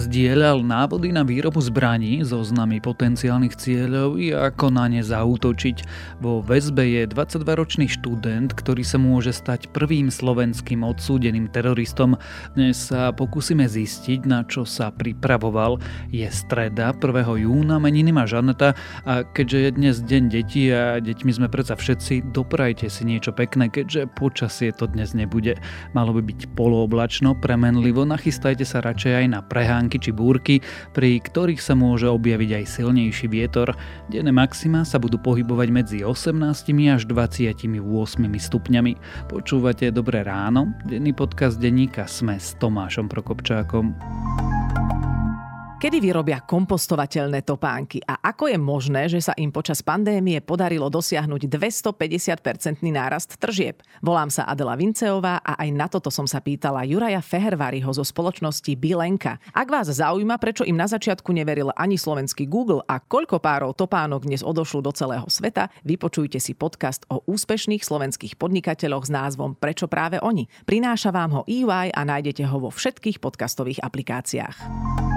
Zdieľal 0.00 0.64
návody 0.64 1.12
na 1.12 1.20
výrobu 1.20 1.60
zbraní, 1.60 2.24
zoznamy 2.24 2.80
potenciálnych 2.80 3.52
cieľov 3.52 4.16
i 4.16 4.32
ako 4.32 4.72
na 4.72 4.88
ne 4.88 5.04
zautočiť. 5.04 5.84
Vo 6.24 6.40
väzbe 6.40 6.88
je 6.88 7.02
22-ročný 7.04 7.84
študent, 7.84 8.48
ktorý 8.48 8.80
sa 8.80 8.96
môže 8.96 9.36
stať 9.36 9.68
prvým 9.76 10.08
slovenským 10.08 10.88
odsúdeným 10.88 11.52
teroristom. 11.52 12.16
Dnes 12.56 12.80
sa 12.80 13.12
pokúsime 13.12 13.68
zistiť, 13.68 14.24
na 14.24 14.40
čo 14.48 14.64
sa 14.64 14.88
pripravoval. 14.88 15.76
Je 16.08 16.24
streda 16.32 16.96
1. 16.96 17.44
júna, 17.44 17.76
meniny 17.76 18.08
má 18.08 18.24
Žaneta 18.24 18.72
a 19.04 19.20
keďže 19.20 19.58
je 19.60 19.70
dnes 19.76 19.94
deň 20.00 20.22
detí 20.32 20.72
a 20.72 20.96
deťmi 20.96 21.28
sme 21.28 21.52
predsa 21.52 21.76
všetci, 21.76 22.32
doprajte 22.32 22.88
si 22.88 23.04
niečo 23.04 23.36
pekné, 23.36 23.68
keďže 23.68 24.08
počasie 24.16 24.72
to 24.72 24.88
dnes 24.88 25.12
nebude. 25.12 25.60
Malo 25.92 26.16
by 26.16 26.24
byť 26.24 26.56
polooblačno, 26.56 27.36
premenlivo, 27.36 28.08
nachystajte 28.08 28.64
sa 28.64 28.80
radšej 28.80 29.12
aj 29.12 29.26
na 29.28 29.44
prehán 29.44 29.89
prehánky 29.90 29.98
či 29.98 30.14
búrky, 30.14 30.54
pri 30.94 31.18
ktorých 31.18 31.58
sa 31.58 31.74
môže 31.74 32.06
objaviť 32.06 32.62
aj 32.62 32.64
silnejší 32.78 33.26
vietor. 33.26 33.74
Denné 34.06 34.30
maxima 34.30 34.86
sa 34.86 35.02
budú 35.02 35.18
pohybovať 35.18 35.68
medzi 35.74 35.98
18 36.06 36.38
až 36.94 37.02
28 37.10 37.66
stupňami. 38.22 38.92
Počúvate 39.26 39.90
Dobré 39.90 40.22
ráno? 40.22 40.70
Denný 40.86 41.10
podcast 41.10 41.58
denníka 41.58 42.06
Sme 42.06 42.38
s 42.38 42.54
Tomášom 42.62 43.10
Prokopčákom. 43.10 43.98
Kedy 45.80 45.96
vyrobia 45.96 46.44
kompostovateľné 46.44 47.40
topánky 47.40 48.04
a 48.04 48.20
ako 48.20 48.52
je 48.52 48.60
možné, 48.60 49.08
že 49.08 49.24
sa 49.24 49.32
im 49.40 49.48
počas 49.48 49.80
pandémie 49.80 50.36
podarilo 50.44 50.92
dosiahnuť 50.92 51.48
250-percentný 51.48 52.92
nárast 52.92 53.40
tržieb? 53.40 53.80
Volám 54.04 54.28
sa 54.28 54.44
Adela 54.44 54.76
Vinceová 54.76 55.40
a 55.40 55.56
aj 55.56 55.68
na 55.72 55.88
toto 55.88 56.12
som 56.12 56.28
sa 56.28 56.44
pýtala 56.44 56.84
Juraja 56.84 57.24
Feherváriho 57.24 57.88
zo 57.96 58.04
spoločnosti 58.04 58.68
Bilenka. 58.76 59.40
Ak 59.56 59.72
vás 59.72 59.88
zaujíma, 59.88 60.36
prečo 60.36 60.68
im 60.68 60.76
na 60.76 60.84
začiatku 60.84 61.32
neveril 61.32 61.72
ani 61.72 61.96
slovenský 61.96 62.44
Google 62.44 62.84
a 62.84 63.00
koľko 63.00 63.40
párov 63.40 63.72
topánok 63.72 64.28
dnes 64.28 64.44
odošlo 64.44 64.84
do 64.84 64.92
celého 64.92 65.24
sveta, 65.32 65.72
vypočujte 65.88 66.44
si 66.44 66.52
podcast 66.52 67.08
o 67.08 67.24
úspešných 67.24 67.80
slovenských 67.80 68.36
podnikateľoch 68.36 69.08
s 69.08 69.14
názvom 69.16 69.56
Prečo 69.56 69.88
práve 69.88 70.20
oni. 70.20 70.44
Prináša 70.68 71.08
vám 71.08 71.40
ho 71.40 71.42
EY 71.48 71.96
a 71.96 72.04
nájdete 72.04 72.44
ho 72.44 72.68
vo 72.68 72.68
všetkých 72.68 73.16
podcastových 73.16 73.80
aplikáciách. 73.80 75.08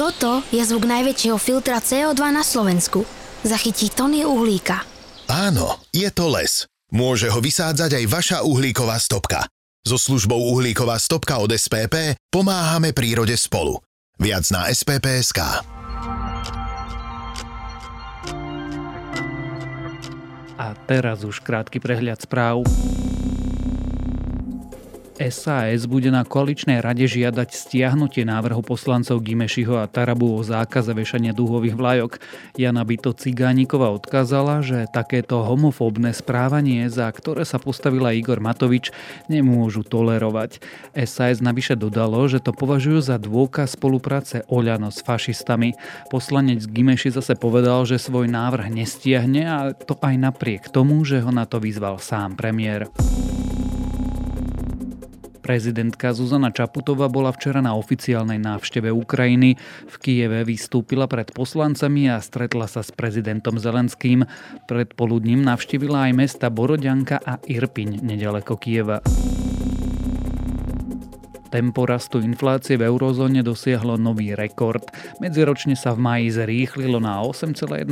Toto 0.00 0.40
je 0.48 0.64
zvuk 0.64 0.88
najväčšieho 0.88 1.36
filtra 1.36 1.76
CO2 1.76 2.32
na 2.32 2.40
Slovensku. 2.40 3.04
Zachytí 3.44 3.92
tony 3.92 4.24
uhlíka. 4.24 4.80
Áno, 5.28 5.76
je 5.92 6.08
to 6.08 6.32
les. 6.32 6.64
Môže 6.88 7.28
ho 7.28 7.36
vysádzať 7.36 8.00
aj 8.00 8.04
vaša 8.08 8.38
uhlíková 8.40 8.96
stopka. 8.96 9.44
So 9.84 10.00
službou 10.00 10.40
Uhlíková 10.56 10.96
stopka 10.96 11.36
od 11.36 11.52
SPP 11.52 12.16
pomáhame 12.32 12.96
prírode 12.96 13.36
spolu. 13.36 13.76
Viac 14.16 14.48
na 14.48 14.72
spp.sk. 14.72 15.40
A 20.56 20.66
teraz 20.88 21.28
už 21.28 21.44
krátky 21.44 21.76
prehľad 21.76 22.24
správ. 22.24 22.64
SAS 25.20 25.84
bude 25.84 26.08
na 26.08 26.24
koaličnej 26.24 26.80
rade 26.80 27.04
žiadať 27.04 27.52
stiahnutie 27.52 28.24
návrhu 28.24 28.64
poslancov 28.64 29.20
Gimešiho 29.20 29.76
a 29.76 29.84
Tarabu 29.84 30.32
o 30.32 30.40
zákaze 30.40 30.96
vešania 30.96 31.36
dúhových 31.36 31.76
vlajok. 31.76 32.12
Jana 32.56 32.88
Bito 32.88 33.12
Cigánikova 33.12 33.92
odkázala, 33.92 34.64
že 34.64 34.88
takéto 34.88 35.44
homofóbne 35.44 36.16
správanie, 36.16 36.88
za 36.88 37.12
ktoré 37.12 37.44
sa 37.44 37.60
postavila 37.60 38.16
Igor 38.16 38.40
Matovič, 38.40 38.96
nemôžu 39.28 39.84
tolerovať. 39.84 40.64
SAS 41.04 41.44
navyše 41.44 41.76
dodalo, 41.76 42.24
že 42.24 42.40
to 42.40 42.56
považujú 42.56 43.04
za 43.04 43.20
dôkaz 43.20 43.76
spolupráce 43.76 44.48
Oľano 44.48 44.88
s 44.88 45.04
fašistami. 45.04 45.76
Poslanec 46.08 46.64
Gimeši 46.64 47.12
zase 47.12 47.36
povedal, 47.36 47.84
že 47.84 48.00
svoj 48.00 48.24
návrh 48.24 48.72
nestiahne 48.72 49.42
a 49.44 49.58
to 49.76 50.00
aj 50.00 50.16
napriek 50.16 50.72
tomu, 50.72 51.04
že 51.04 51.20
ho 51.20 51.28
na 51.28 51.44
to 51.44 51.60
vyzval 51.60 52.00
sám 52.00 52.40
premiér. 52.40 52.88
Prezidentka 55.50 56.14
Zuzana 56.14 56.54
Čaputová 56.54 57.10
bola 57.10 57.34
včera 57.34 57.58
na 57.58 57.74
oficiálnej 57.74 58.38
návšteve 58.38 58.86
Ukrajiny. 58.94 59.58
V 59.90 59.94
Kieve 59.98 60.46
vystúpila 60.46 61.10
pred 61.10 61.26
poslancami 61.34 62.06
a 62.06 62.22
stretla 62.22 62.70
sa 62.70 62.86
s 62.86 62.94
prezidentom 62.94 63.58
Zelenským. 63.58 64.22
Predpoludním 64.70 65.42
navštívila 65.42 66.06
aj 66.06 66.12
mesta 66.14 66.54
Borodianka 66.54 67.18
a 67.18 67.42
Irpiň 67.42 67.98
nedaleko 67.98 68.62
Kieva. 68.62 69.02
Tempo 71.50 71.82
rastu 71.82 72.22
inflácie 72.22 72.78
v 72.78 72.86
eurozóne 72.86 73.42
dosiahlo 73.42 73.98
nový 73.98 74.38
rekord. 74.38 74.86
Medziročne 75.18 75.74
sa 75.74 75.90
v 75.92 75.98
maji 75.98 76.30
zrýchlilo 76.30 77.02
na 77.02 77.18
8,1% 77.26 77.90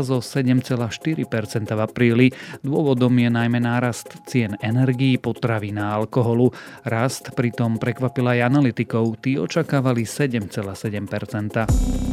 zo 0.00 0.24
7,4% 0.24 1.68
v 1.68 1.80
apríli. 1.84 2.32
Dôvodom 2.64 3.12
je 3.12 3.28
najmä 3.28 3.60
nárast 3.60 4.24
cien 4.24 4.56
energií, 4.64 5.20
potravín 5.20 5.76
a 5.76 6.00
alkoholu. 6.00 6.48
Rast 6.88 7.36
pritom 7.36 7.76
prekvapil 7.76 8.24
aj 8.24 8.48
analytikov, 8.48 9.20
tí 9.20 9.36
očakávali 9.36 10.08
7,7%. 10.08 12.07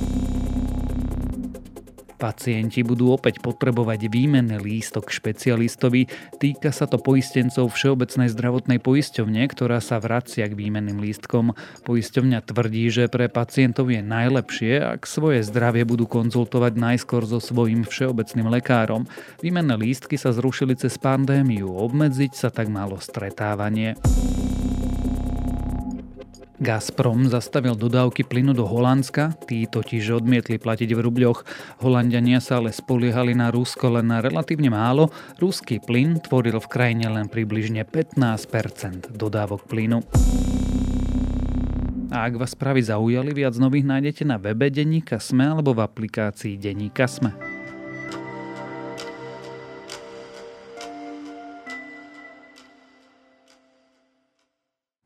Pacienti 2.16 2.80
budú 2.80 3.12
opäť 3.12 3.44
potrebovať 3.44 4.08
výmenný 4.08 4.56
lístok 4.64 5.12
špecialistovi. 5.12 6.08
Týka 6.40 6.72
sa 6.72 6.88
to 6.88 6.96
poistencov 6.96 7.76
Všeobecnej 7.76 8.32
zdravotnej 8.32 8.80
poisťovne, 8.80 9.44
ktorá 9.52 9.84
sa 9.84 10.00
vracia 10.00 10.48
k 10.48 10.56
výmenným 10.56 11.04
lístkom. 11.04 11.52
Poisťovňa 11.84 12.40
tvrdí, 12.48 12.88
že 12.88 13.12
pre 13.12 13.28
pacientov 13.28 13.92
je 13.92 14.00
najlepšie, 14.00 14.80
ak 14.80 15.04
svoje 15.04 15.44
zdravie 15.44 15.84
budú 15.84 16.08
konzultovať 16.08 16.80
najskôr 16.80 17.28
so 17.28 17.44
svojím 17.44 17.84
všeobecným 17.84 18.48
lekárom. 18.48 19.04
Výmenné 19.44 19.76
lístky 19.76 20.16
sa 20.16 20.32
zrušili 20.32 20.80
cez 20.80 20.96
pandémiu, 20.96 21.68
obmedziť 21.68 22.32
sa 22.32 22.48
tak 22.48 22.72
malo 22.72 22.96
stretávanie. 23.04 24.00
Gazprom 26.66 27.30
zastavil 27.30 27.78
dodávky 27.78 28.26
plynu 28.26 28.58
do 28.58 28.66
Holandska, 28.66 29.38
tí 29.46 29.70
totiž 29.70 30.18
odmietli 30.18 30.58
platiť 30.58 30.98
v 30.98 31.04
rubľoch. 31.06 31.46
Holandiania 31.86 32.42
sa 32.42 32.58
ale 32.58 32.74
spoliehali 32.74 33.38
na 33.38 33.54
Rusko 33.54 33.94
len 33.94 34.10
na 34.10 34.18
relatívne 34.18 34.74
málo. 34.74 35.14
Ruský 35.38 35.78
plyn 35.78 36.18
tvoril 36.26 36.58
v 36.58 36.66
krajine 36.66 37.06
len 37.06 37.30
približne 37.30 37.86
15% 37.86 39.14
dodávok 39.14 39.70
plynu. 39.70 40.02
A 42.10 42.26
ak 42.26 42.34
vás 42.34 42.58
správy 42.58 42.82
zaujali, 42.82 43.30
viac 43.30 43.54
nových 43.62 43.86
nájdete 43.86 44.26
na 44.26 44.42
webe 44.42 44.66
Denníka 44.74 45.22
Sme 45.22 45.46
alebo 45.46 45.78
v 45.78 45.86
aplikácii 45.86 46.58
Denníka 46.58 47.06
Sme. 47.06 47.55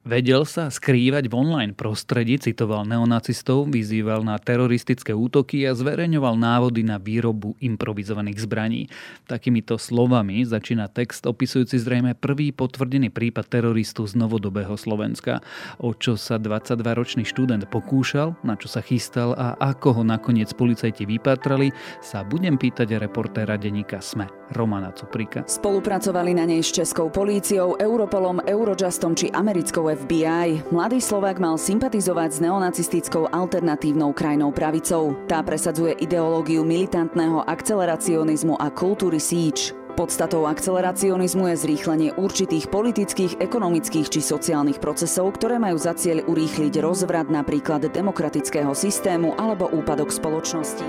Vedel 0.09 0.42
sa 0.42 0.74
skrývať 0.74 1.30
v 1.30 1.38
online 1.38 1.78
prostredí, 1.78 2.42
citoval 2.42 2.81
neonacistov, 2.81 3.70
vyzýval 3.70 4.25
na 4.25 4.42
teroristické 4.42 5.14
útoky 5.14 5.70
a 5.70 5.78
zverejňoval 5.78 6.34
návody 6.34 6.81
na 6.81 6.97
výrobu 6.97 7.53
improvizovaných 7.62 8.42
zbraní. 8.42 8.90
Takýmito 9.30 9.78
slovami 9.78 10.42
začína 10.50 10.90
text 10.90 11.30
opisujúci 11.30 11.78
zrejme 11.78 12.18
prvý 12.18 12.50
potvrdený 12.50 13.14
prípad 13.14 13.53
teroristu 13.53 14.09
z 14.09 14.18
novodobého 14.18 14.74
Slovenska. 14.81 15.46
O 15.78 15.94
čo 15.94 16.18
sa 16.18 16.42
22-ročný 16.42 17.22
študent 17.22 17.69
pokúšal, 17.69 18.34
na 18.42 18.58
čo 18.58 18.66
sa 18.66 18.81
chystal 18.81 19.38
a 19.38 19.62
ako 19.62 20.02
ho 20.02 20.03
nakoniec 20.09 20.50
policajti 20.58 21.06
vypatrali, 21.06 21.69
sa 22.02 22.25
budem 22.25 22.58
pýtať 22.58 22.98
reportéra 22.98 23.62
denníka 23.62 24.02
SME, 24.02 24.25
Romana 24.58 24.90
Cuprika. 24.90 25.46
Spolupracovali 25.46 26.34
na 26.34 26.50
nej 26.50 26.66
s 26.66 26.74
českou 26.74 27.13
políciou, 27.13 27.78
Europolom, 27.78 28.42
Eurojustom 28.50 29.13
či 29.13 29.30
americkou 29.30 29.99
FBI. 30.00 30.72
Mladý 30.72 31.04
Slovák 31.04 31.44
mal 31.44 31.60
sympatizovať 31.60 32.30
s 32.31 32.40
neonacistickou 32.40 33.28
alternatívnou 33.28 34.16
krajnou 34.16 34.56
pravicou. 34.56 35.19
Tá 35.28 35.44
presadzuje 35.44 36.00
ideológiu 36.00 36.63
militantného 36.63 37.44
akceleracionizmu 37.44 38.56
a 38.56 38.72
kultúry 38.72 39.19
síč. 39.19 39.75
Podstatou 40.00 40.48
akceleracionizmu 40.48 41.51
je 41.51 41.56
zrýchlenie 41.60 42.10
určitých 42.16 42.72
politických, 42.72 43.44
ekonomických 43.44 44.07
či 44.07 44.24
sociálnych 44.24 44.80
procesov, 44.80 45.36
ktoré 45.36 45.60
majú 45.60 45.75
za 45.75 45.92
cieľ 45.92 46.24
urýchliť 46.24 46.80
rozvrat 46.80 47.28
napríklad 47.28 47.84
demokratického 47.92 48.72
systému 48.72 49.36
alebo 49.36 49.68
úpadok 49.68 50.07
spoločnosti. 50.07 50.88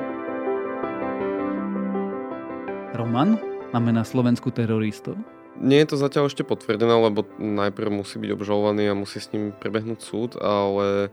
Roman, 2.95 3.35
máme 3.75 3.91
na 3.91 4.07
Slovensku 4.07 4.55
teroristov? 4.55 5.19
Nie 5.61 5.85
je 5.85 5.93
to 5.93 5.97
zatiaľ 6.01 6.33
ešte 6.33 6.41
potvrdené, 6.41 6.91
lebo 6.91 7.29
najprv 7.37 7.93
musí 7.93 8.17
byť 8.17 8.31
obžalovaný 8.33 8.89
a 8.89 8.97
musí 8.97 9.21
s 9.21 9.29
ním 9.37 9.53
prebehnúť 9.53 10.01
súd, 10.01 10.31
ale 10.41 11.13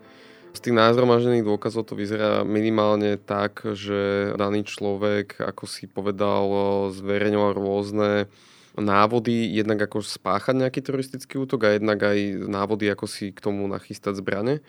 z 0.56 0.60
tých 0.64 0.76
názromažených 0.80 1.44
dôkazov 1.44 1.84
to 1.84 2.00
vyzerá 2.00 2.48
minimálne 2.48 3.20
tak, 3.20 3.62
že 3.76 4.32
daný 4.40 4.64
človek, 4.64 5.44
ako 5.44 5.68
si 5.68 5.86
povedal, 5.86 6.48
zverejňoval 6.96 7.52
rôzne 7.60 8.32
návody 8.80 9.52
jednak 9.52 9.84
ako 9.84 10.00
spáchať 10.00 10.56
nejaký 10.56 10.80
teroristický 10.80 11.44
útok 11.44 11.68
a 11.68 11.76
jednak 11.76 12.00
aj 12.00 12.48
návody, 12.48 12.88
ako 12.88 13.04
si 13.04 13.36
k 13.36 13.44
tomu 13.44 13.68
nachystať 13.68 14.22
zbrane. 14.22 14.64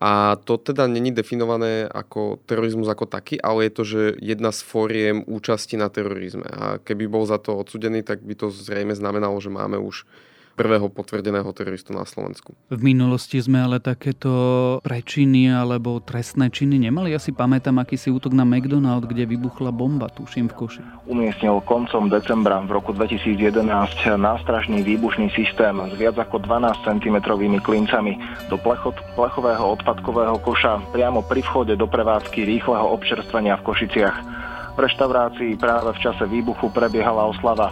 A 0.00 0.36
to 0.42 0.58
teda 0.58 0.86
není 0.86 1.14
definované 1.14 1.86
ako 1.86 2.42
terorizmus 2.46 2.90
ako 2.90 3.06
taký, 3.06 3.38
ale 3.38 3.68
je 3.68 3.72
to, 3.72 3.82
že 3.84 4.00
jedna 4.18 4.50
z 4.50 4.60
fóriem 4.66 5.16
účasti 5.26 5.78
na 5.78 5.86
terorizme. 5.88 6.46
A 6.50 6.64
keby 6.82 7.06
bol 7.06 7.24
za 7.26 7.38
to 7.38 7.54
odsudený, 7.54 8.02
tak 8.02 8.22
by 8.22 8.34
to 8.34 8.50
zrejme 8.50 8.94
znamenalo, 8.94 9.38
že 9.38 9.54
máme 9.54 9.78
už 9.78 10.06
prvého 10.54 10.86
potvrdeného 10.86 11.50
teroristu 11.50 11.90
na 11.90 12.06
Slovensku. 12.06 12.54
V 12.70 12.80
minulosti 12.80 13.42
sme 13.42 13.60
ale 13.60 13.82
takéto 13.82 14.30
prečiny 14.80 15.50
alebo 15.50 15.98
trestné 15.98 16.48
činy 16.48 16.78
nemali. 16.88 17.10
Ja 17.10 17.20
si 17.20 17.34
pamätám 17.34 17.82
akýsi 17.82 18.14
útok 18.14 18.32
na 18.32 18.46
McDonald, 18.46 19.10
kde 19.10 19.26
vybuchla 19.26 19.74
bomba, 19.74 20.06
tuším 20.08 20.46
v 20.50 20.54
Koši. 20.54 20.82
Umiestnil 21.10 21.58
koncom 21.66 22.06
decembra 22.06 22.62
v 22.62 22.70
roku 22.78 22.94
2011 22.94 23.66
nástražný 24.14 24.86
výbušný 24.86 25.34
systém 25.34 25.74
s 25.74 25.92
viac 25.98 26.14
ako 26.16 26.38
12 26.40 26.86
cm 26.86 27.16
klincami 27.60 28.16
do 28.46 28.56
plechot, 28.56 28.94
plechového 29.18 29.74
odpadkového 29.74 30.38
koša 30.40 30.78
priamo 30.94 31.26
pri 31.26 31.42
vchode 31.42 31.74
do 31.74 31.90
prevádzky 31.90 32.46
rýchleho 32.46 32.86
občerstvenia 32.94 33.58
v 33.58 33.66
Košiciach. 33.66 34.16
V 34.74 34.78
reštaurácii 34.78 35.54
práve 35.54 35.94
v 35.94 36.02
čase 36.02 36.26
výbuchu 36.26 36.70
prebiehala 36.74 37.30
oslava. 37.30 37.70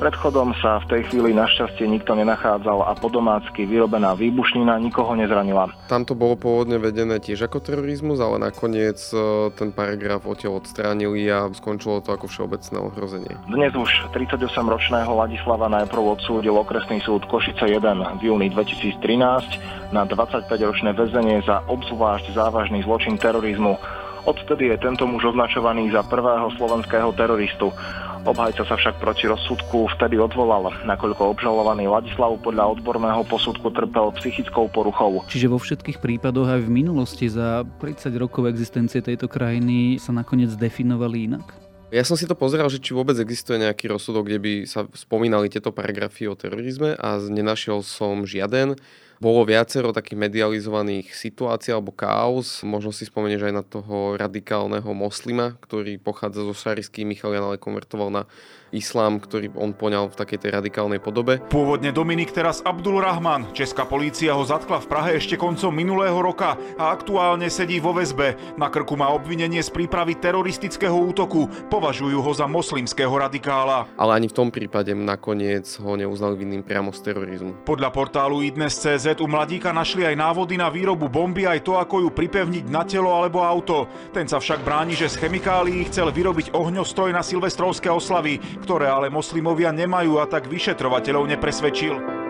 Pred 0.00 0.16
chodom 0.16 0.56
sa 0.64 0.80
v 0.80 0.96
tej 0.96 1.00
chvíli 1.12 1.36
našťastie 1.36 1.84
nikto 1.84 2.16
nenachádzal 2.16 2.88
a 2.88 2.96
podomácky 2.96 3.68
vyrobená 3.68 4.16
výbušnina 4.16 4.80
nikoho 4.80 5.12
nezranila. 5.12 5.68
Tam 5.92 6.08
to 6.08 6.16
bolo 6.16 6.40
pôvodne 6.40 6.80
vedené 6.80 7.20
tiež 7.20 7.44
ako 7.44 7.60
terorizmus, 7.60 8.16
ale 8.16 8.40
nakoniec 8.40 8.96
e, 9.12 9.52
ten 9.52 9.76
paragraf 9.76 10.24
odtiaľ 10.24 10.64
odstránili 10.64 11.28
a 11.28 11.52
skončilo 11.52 12.00
to 12.00 12.16
ako 12.16 12.32
všeobecné 12.32 12.80
ohrozenie. 12.80 13.32
Dnes 13.52 13.76
už 13.76 14.08
38-ročného 14.16 15.12
Ladislava 15.12 15.68
najprv 15.68 16.16
odsúdil 16.16 16.56
okresný 16.56 17.04
súd 17.04 17.28
Košice 17.28 17.68
1 17.68 17.84
v 17.84 18.20
júni 18.24 18.48
2013 18.56 19.92
na 19.92 20.08
25-ročné 20.08 20.96
väzenie 20.96 21.44
za 21.44 21.60
obzvlášť 21.68 22.32
závažný 22.32 22.80
zločin 22.88 23.20
terorizmu. 23.20 23.76
Odvtedy 24.24 24.72
je 24.72 24.76
tento 24.80 25.04
muž 25.04 25.32
označovaný 25.32 25.92
za 25.92 26.04
prvého 26.04 26.52
slovenského 26.56 27.12
teroristu. 27.16 27.72
Obhajca 28.20 28.68
sa 28.68 28.76
však 28.76 29.00
proti 29.00 29.24
rozsudku 29.32 29.88
vtedy 29.96 30.20
odvolal, 30.20 30.68
nakoľko 30.84 31.40
obžalovaný 31.40 31.88
Ladislav 31.88 32.36
podľa 32.44 32.76
odborného 32.76 33.24
posudku 33.24 33.72
trpel 33.72 34.12
psychickou 34.20 34.68
poruchou. 34.68 35.24
Čiže 35.24 35.48
vo 35.48 35.56
všetkých 35.56 36.04
prípadoch 36.04 36.52
aj 36.52 36.60
v 36.60 36.70
minulosti 36.70 37.32
za 37.32 37.64
30 37.80 38.12
rokov 38.20 38.52
existencie 38.52 39.00
tejto 39.00 39.24
krajiny 39.24 39.96
sa 39.96 40.12
nakoniec 40.12 40.52
definovali 40.52 41.32
inak? 41.32 41.48
Ja 41.88 42.04
som 42.04 42.14
si 42.14 42.28
to 42.28 42.36
pozeral, 42.36 42.68
že 42.68 42.78
či 42.78 42.92
vôbec 42.92 43.16
existuje 43.16 43.56
nejaký 43.56 43.88
rozsudok, 43.88 44.28
kde 44.28 44.38
by 44.38 44.52
sa 44.68 44.84
spomínali 44.92 45.48
tieto 45.48 45.72
paragrafy 45.72 46.28
o 46.28 46.36
terorizme 46.36 47.00
a 47.00 47.16
nenašiel 47.18 47.80
som 47.80 48.28
žiaden. 48.28 48.76
Bolo 49.20 49.44
viacero 49.44 49.92
takých 49.92 50.16
medializovaných 50.16 51.12
situácií 51.12 51.76
alebo 51.76 51.92
káuz. 51.92 52.64
Možno 52.64 52.88
si 52.88 53.04
spomenieš 53.04 53.52
aj 53.52 53.54
na 53.54 53.60
toho 53.60 54.16
radikálneho 54.16 54.96
moslima, 54.96 55.60
ktorý 55.60 56.00
pochádza 56.00 56.40
zo 56.40 56.56
Šarisky. 56.56 57.04
Michal 57.04 57.36
Jan 57.36 57.44
ale 57.44 57.60
konvertoval 57.60 58.08
na 58.08 58.22
islám, 58.70 59.18
ktorý 59.18 59.52
on 59.58 59.74
poňal 59.74 60.10
v 60.10 60.18
takej 60.18 60.38
tej 60.46 60.50
radikálnej 60.62 61.02
podobe. 61.02 61.42
Pôvodne 61.50 61.90
Dominik, 61.90 62.30
teraz 62.30 62.62
Abdul 62.62 63.02
Rahman. 63.02 63.50
Česká 63.54 63.86
polícia 63.86 64.34
ho 64.34 64.42
zatkla 64.46 64.82
v 64.82 64.90
Prahe 64.90 65.10
ešte 65.18 65.34
koncom 65.34 65.74
minulého 65.74 66.16
roka 66.18 66.56
a 66.78 66.94
aktuálne 66.94 67.50
sedí 67.50 67.82
vo 67.82 67.94
väzbe. 67.94 68.56
Na 68.56 68.70
krku 68.70 68.94
má 68.94 69.10
obvinenie 69.10 69.62
z 69.62 69.70
prípravy 69.70 70.18
teroristického 70.18 70.94
útoku. 70.94 71.50
Považujú 71.68 72.18
ho 72.22 72.32
za 72.34 72.46
moslimského 72.46 73.10
radikála. 73.10 73.90
Ale 73.98 74.16
ani 74.16 74.30
v 74.30 74.36
tom 74.38 74.48
prípade 74.48 74.94
nakoniec 74.94 75.66
ho 75.82 75.98
neuznali 75.98 76.38
vinným 76.38 76.62
priamo 76.62 76.94
z 76.94 77.10
terorizmu. 77.10 77.66
Podľa 77.66 77.90
portálu 77.90 78.42
idnes.cz 78.46 79.18
u 79.18 79.26
mladíka 79.26 79.74
našli 79.74 80.06
aj 80.06 80.16
návody 80.16 80.54
na 80.54 80.70
výrobu 80.70 81.10
bomby, 81.10 81.44
aj 81.44 81.66
to, 81.66 81.74
ako 81.76 82.06
ju 82.06 82.10
pripevniť 82.14 82.64
na 82.70 82.86
telo 82.86 83.10
alebo 83.10 83.42
auto. 83.42 83.90
Ten 84.14 84.30
sa 84.30 84.38
však 84.38 84.62
bráni, 84.62 84.94
že 84.94 85.10
z 85.10 85.26
chemikálií 85.26 85.90
chcel 85.90 86.14
vyrobiť 86.14 86.54
ohňostroj 86.54 87.10
na 87.10 87.22
silvestrovské 87.26 87.90
oslavy, 87.90 88.38
ktoré 88.60 88.92
ale 88.92 89.08
moslimovia 89.08 89.72
nemajú 89.72 90.20
a 90.20 90.28
tak 90.28 90.46
vyšetrovateľov 90.46 91.26
nepresvedčil. 91.36 92.20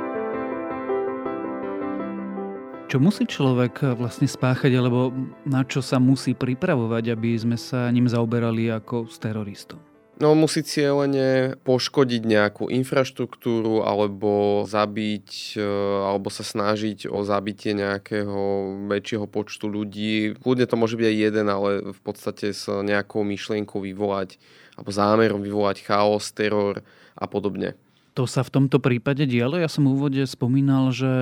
Čo 2.90 2.98
musí 2.98 3.22
človek 3.22 3.94
vlastne 3.94 4.26
spáchať, 4.26 4.74
alebo 4.74 5.14
na 5.46 5.62
čo 5.62 5.78
sa 5.78 6.02
musí 6.02 6.34
pripravovať, 6.34 7.14
aby 7.14 7.38
sme 7.38 7.54
sa 7.54 7.86
ním 7.86 8.10
zaoberali 8.10 8.66
ako 8.66 9.06
s 9.06 9.14
teroristom? 9.22 9.78
No 10.20 10.36
musí 10.36 10.60
cieľene 10.60 11.56
poškodiť 11.64 12.22
nejakú 12.28 12.68
infraštruktúru 12.68 13.80
alebo 13.88 14.62
zabiť 14.68 15.56
e, 15.56 15.64
alebo 16.04 16.28
sa 16.28 16.44
snažiť 16.44 17.08
o 17.08 17.24
zabitie 17.24 17.72
nejakého 17.72 18.68
väčšieho 18.84 19.24
počtu 19.24 19.64
ľudí. 19.72 20.36
Kľudne 20.36 20.68
to 20.68 20.76
môže 20.76 21.00
byť 21.00 21.06
aj 21.08 21.16
jeden, 21.16 21.46
ale 21.48 21.70
v 21.96 22.00
podstate 22.04 22.52
s 22.52 22.68
nejakou 22.68 23.24
myšlienkou 23.24 23.80
vyvolať 23.80 24.36
alebo 24.80 24.88
zámerom 24.88 25.44
vyvolať 25.44 25.84
chaos, 25.84 26.32
teror 26.32 26.80
a 27.12 27.24
podobne. 27.28 27.76
To 28.16 28.24
sa 28.24 28.40
v 28.40 28.50
tomto 28.50 28.80
prípade 28.80 29.28
dialo? 29.28 29.60
Ja 29.60 29.68
som 29.68 29.84
v 29.86 29.94
úvode 29.94 30.24
spomínal, 30.24 30.90
že 30.90 31.12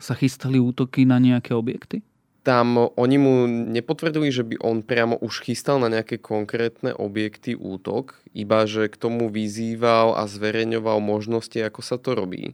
sa 0.00 0.16
chystali 0.16 0.56
útoky 0.56 1.04
na 1.04 1.20
nejaké 1.20 1.52
objekty? 1.52 2.00
tam 2.44 2.92
oni 3.00 3.16
mu 3.16 3.48
nepotvrdili, 3.48 4.28
že 4.28 4.44
by 4.44 4.60
on 4.60 4.84
priamo 4.84 5.16
už 5.16 5.40
chystal 5.48 5.80
na 5.80 5.88
nejaké 5.88 6.20
konkrétne 6.20 6.92
objekty 6.92 7.56
útok, 7.56 8.20
iba 8.36 8.68
že 8.68 8.92
k 8.92 9.00
tomu 9.00 9.32
vyzýval 9.32 10.12
a 10.12 10.28
zverejňoval 10.28 11.00
možnosti, 11.00 11.56
ako 11.56 11.80
sa 11.80 11.96
to 11.96 12.12
robí. 12.12 12.52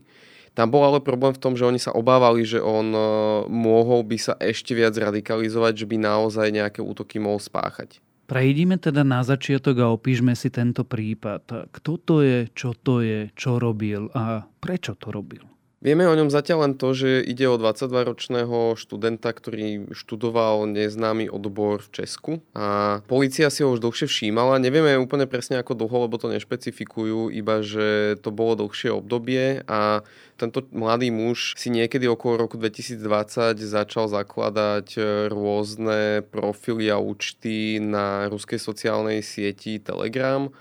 Tam 0.55 0.71
bol 0.71 0.83
ale 0.83 1.03
problém 1.03 1.35
v 1.35 1.43
tom, 1.43 1.59
že 1.59 1.67
oni 1.67 1.79
sa 1.79 1.95
obávali, 1.95 2.43
že 2.43 2.59
on 2.59 2.91
e, 2.91 2.99
mohol 3.47 4.03
by 4.03 4.17
sa 4.19 4.33
ešte 4.39 4.75
viac 4.75 4.95
radikalizovať, 4.95 5.83
že 5.83 5.87
by 5.87 5.95
naozaj 5.99 6.47
nejaké 6.51 6.79
útoky 6.83 7.23
mohol 7.23 7.39
spáchať. 7.39 8.03
Prejdime 8.31 8.79
teda 8.79 9.03
na 9.03 9.27
začiatok 9.27 9.75
a 9.83 9.91
opíšme 9.91 10.31
si 10.39 10.47
tento 10.47 10.87
prípad. 10.87 11.67
Kto 11.67 11.91
to 11.99 12.23
je, 12.23 12.47
čo 12.55 12.71
to 12.71 13.03
je, 13.03 13.27
čo 13.35 13.59
robil 13.59 14.07
a 14.15 14.47
prečo 14.63 14.95
to 14.95 15.11
robil? 15.11 15.43
Vieme 15.81 16.05
o 16.05 16.13
ňom 16.13 16.29
zatiaľ 16.29 16.69
len 16.69 16.73
to, 16.77 16.93
že 16.93 17.25
ide 17.25 17.49
o 17.49 17.57
22-ročného 17.57 18.77
študenta, 18.77 19.33
ktorý 19.33 19.89
študoval 19.97 20.69
neznámy 20.69 21.25
odbor 21.25 21.81
v 21.81 21.89
Česku 21.89 22.31
a 22.53 23.01
policia 23.09 23.49
si 23.49 23.65
ho 23.65 23.73
už 23.73 23.81
dlhšie 23.81 24.05
všímala. 24.05 24.61
Nevieme 24.61 24.93
úplne 25.01 25.25
presne 25.25 25.57
ako 25.57 25.73
dlho, 25.73 26.05
lebo 26.05 26.21
to 26.21 26.29
nešpecifikujú, 26.29 27.33
iba 27.33 27.65
že 27.65 28.13
to 28.21 28.29
bolo 28.29 28.61
dlhšie 28.61 28.93
obdobie 28.93 29.65
a 29.65 30.05
tento 30.37 30.61
mladý 30.69 31.09
muž 31.09 31.57
si 31.57 31.73
niekedy 31.73 32.05
okolo 32.05 32.45
roku 32.45 32.61
2020 32.61 33.57
začal 33.57 34.05
zakladať 34.05 35.01
rôzne 35.33 36.21
profily 36.29 36.93
a 36.93 37.01
účty 37.01 37.81
na 37.81 38.29
ruskej 38.29 38.61
sociálnej 38.61 39.25
sieti 39.25 39.81
Telegram 39.81 40.53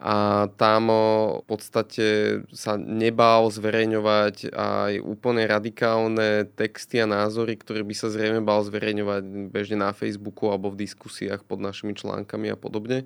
a 0.00 0.48
tam 0.56 0.88
v 0.88 1.44
podstate 1.44 2.40
sa 2.56 2.80
nebál 2.80 3.52
zverejňovať 3.52 4.48
aj 4.48 4.92
úplne 5.04 5.44
radikálne 5.44 6.48
texty 6.56 7.04
a 7.04 7.06
názory, 7.06 7.60
ktoré 7.60 7.84
by 7.84 7.92
sa 7.92 8.08
zrejme 8.08 8.40
bál 8.40 8.64
zverejňovať 8.64 9.52
bežne 9.52 9.84
na 9.84 9.92
Facebooku 9.92 10.48
alebo 10.48 10.72
v 10.72 10.88
diskusiách 10.88 11.44
pod 11.44 11.60
našimi 11.60 11.92
článkami 11.92 12.48
a 12.48 12.56
podobne. 12.56 13.04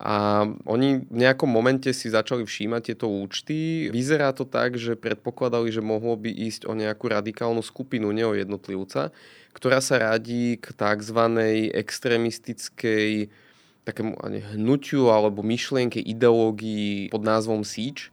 A 0.00 0.44
oni 0.64 1.04
v 1.04 1.16
nejakom 1.20 1.52
momente 1.52 1.92
si 1.92 2.08
začali 2.08 2.48
všímať 2.48 2.80
tieto 2.92 3.12
účty. 3.12 3.92
Vyzerá 3.92 4.32
to 4.32 4.48
tak, 4.48 4.80
že 4.80 4.96
predpokladali, 4.96 5.68
že 5.68 5.84
mohlo 5.84 6.16
by 6.16 6.32
ísť 6.32 6.64
o 6.64 6.72
nejakú 6.72 7.12
radikálnu 7.12 7.60
skupinu, 7.60 8.08
nie 8.12 8.24
o 8.24 8.32
jednotlivca, 8.32 9.12
ktorá 9.52 9.84
sa 9.84 10.00
radí 10.00 10.56
k 10.60 10.72
tzv. 10.72 11.20
extrémistickej 11.76 13.28
takému 13.86 14.18
hnutiu 14.58 15.14
alebo 15.14 15.46
myšlienke, 15.46 16.02
ideológii 16.02 17.14
pod 17.14 17.22
názvom 17.22 17.62
Siege. 17.62 18.10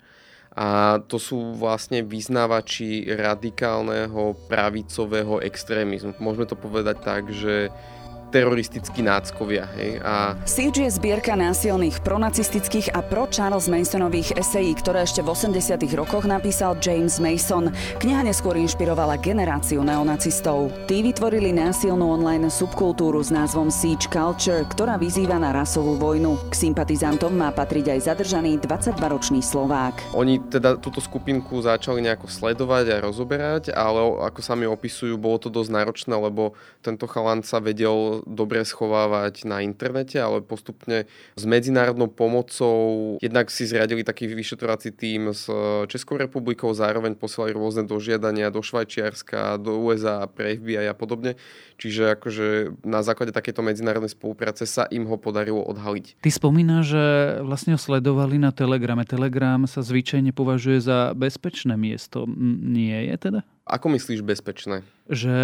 A 0.53 1.01
to 1.09 1.17
sú 1.17 1.57
vlastne 1.57 2.05
vyznávači 2.05 3.09
radikálneho 3.09 4.37
pravicového 4.45 5.41
extrémizmu. 5.41 6.13
Môžeme 6.21 6.45
to 6.45 6.53
povedať 6.53 7.01
tak, 7.01 7.33
že 7.33 7.73
teroristickí 8.33 9.05
náckovia. 9.05 9.69
Hej? 9.77 10.01
A... 10.01 10.33
Siege 10.49 10.89
je 10.89 10.97
zbierka 10.97 11.37
násilných 11.37 12.01
pronacistických 12.01 12.97
a 12.97 13.05
pro 13.05 13.29
Charles 13.29 13.69
Masonových 13.69 14.33
esejí, 14.41 14.73
ktoré 14.73 15.05
ešte 15.05 15.21
v 15.21 15.37
80 15.37 15.77
rokoch 15.93 16.25
napísal 16.25 16.73
James 16.81 17.21
Mason. 17.21 17.69
Kniha 18.01 18.25
neskôr 18.25 18.57
inšpirovala 18.57 19.21
generáciu 19.21 19.85
neonacistov. 19.85 20.73
Tí 20.89 21.05
vytvorili 21.05 21.53
násilnú 21.53 22.09
online 22.09 22.49
subkultúru 22.49 23.21
s 23.21 23.29
názvom 23.29 23.69
Siege 23.69 24.09
Culture, 24.09 24.65
ktorá 24.65 24.97
vyzýva 24.97 25.37
na 25.37 25.53
rasovú 25.53 25.93
vojnu. 26.01 26.49
K 26.49 26.53
sympatizantom 26.57 27.37
má 27.37 27.53
patriť 27.53 27.93
aj 27.93 27.99
zadržaný 28.09 28.57
22-ročný 28.57 29.45
Slovák. 29.45 30.17
Oni 30.17 30.41
teda 30.41 30.81
túto 30.81 30.97
skupinku 30.97 31.61
začali 31.61 32.01
nejako 32.01 32.25
sledovať 32.25 32.97
a 32.97 33.03
rozoberať, 33.05 33.63
ale 33.69 34.01
ako 34.25 34.41
sa 34.41 34.57
mi 34.57 34.65
opisujú, 34.65 35.13
bolo 35.21 35.37
to 35.37 35.53
dosť 35.53 35.69
náročné, 35.69 36.15
lebo 36.17 36.57
tento 36.81 37.05
chalan 37.05 37.45
sa 37.45 37.61
vedel 37.61 38.22
dobre 38.25 38.63
schovávať 38.63 39.45
na 39.45 39.61
internete, 39.61 40.19
ale 40.19 40.41
postupne 40.41 41.05
s 41.35 41.43
medzinárodnou 41.43 42.07
pomocou 42.07 43.15
jednak 43.21 43.51
si 43.51 43.67
zriadili 43.67 44.03
taký 44.03 44.31
vyšetrovací 44.31 44.95
tým 44.95 45.35
s 45.35 45.47
Českou 45.87 46.17
republikou, 46.17 46.71
zároveň 46.73 47.15
posielali 47.15 47.55
rôzne 47.55 47.83
dožiadania 47.83 48.49
do 48.49 48.63
Švajčiarska, 48.63 49.59
do 49.59 49.79
USA, 49.83 50.25
pre 50.27 50.57
FBI 50.57 50.87
a 50.89 50.95
podobne. 50.95 51.35
Čiže 51.77 52.15
akože 52.15 52.45
na 52.87 53.03
základe 53.03 53.35
takéto 53.35 53.59
medzinárodnej 53.59 54.13
spolupráce 54.13 54.63
sa 54.63 54.87
im 54.87 55.03
ho 55.09 55.19
podarilo 55.19 55.59
odhaliť. 55.67 56.23
Ty 56.23 56.29
spomínaš, 56.31 56.83
že 56.95 57.05
vlastne 57.43 57.75
ho 57.75 57.79
sledovali 57.81 58.39
na 58.39 58.55
Telegrame. 58.55 59.03
Telegram 59.03 59.67
sa 59.67 59.83
zvyčajne 59.83 60.31
považuje 60.31 60.79
za 60.79 61.11
bezpečné 61.17 61.75
miesto. 61.75 62.23
Nie 62.63 63.11
je 63.11 63.15
teda? 63.19 63.41
Ako 63.63 63.87
myslíš 63.95 64.27
bezpečné? 64.27 64.83
Že 65.07 65.35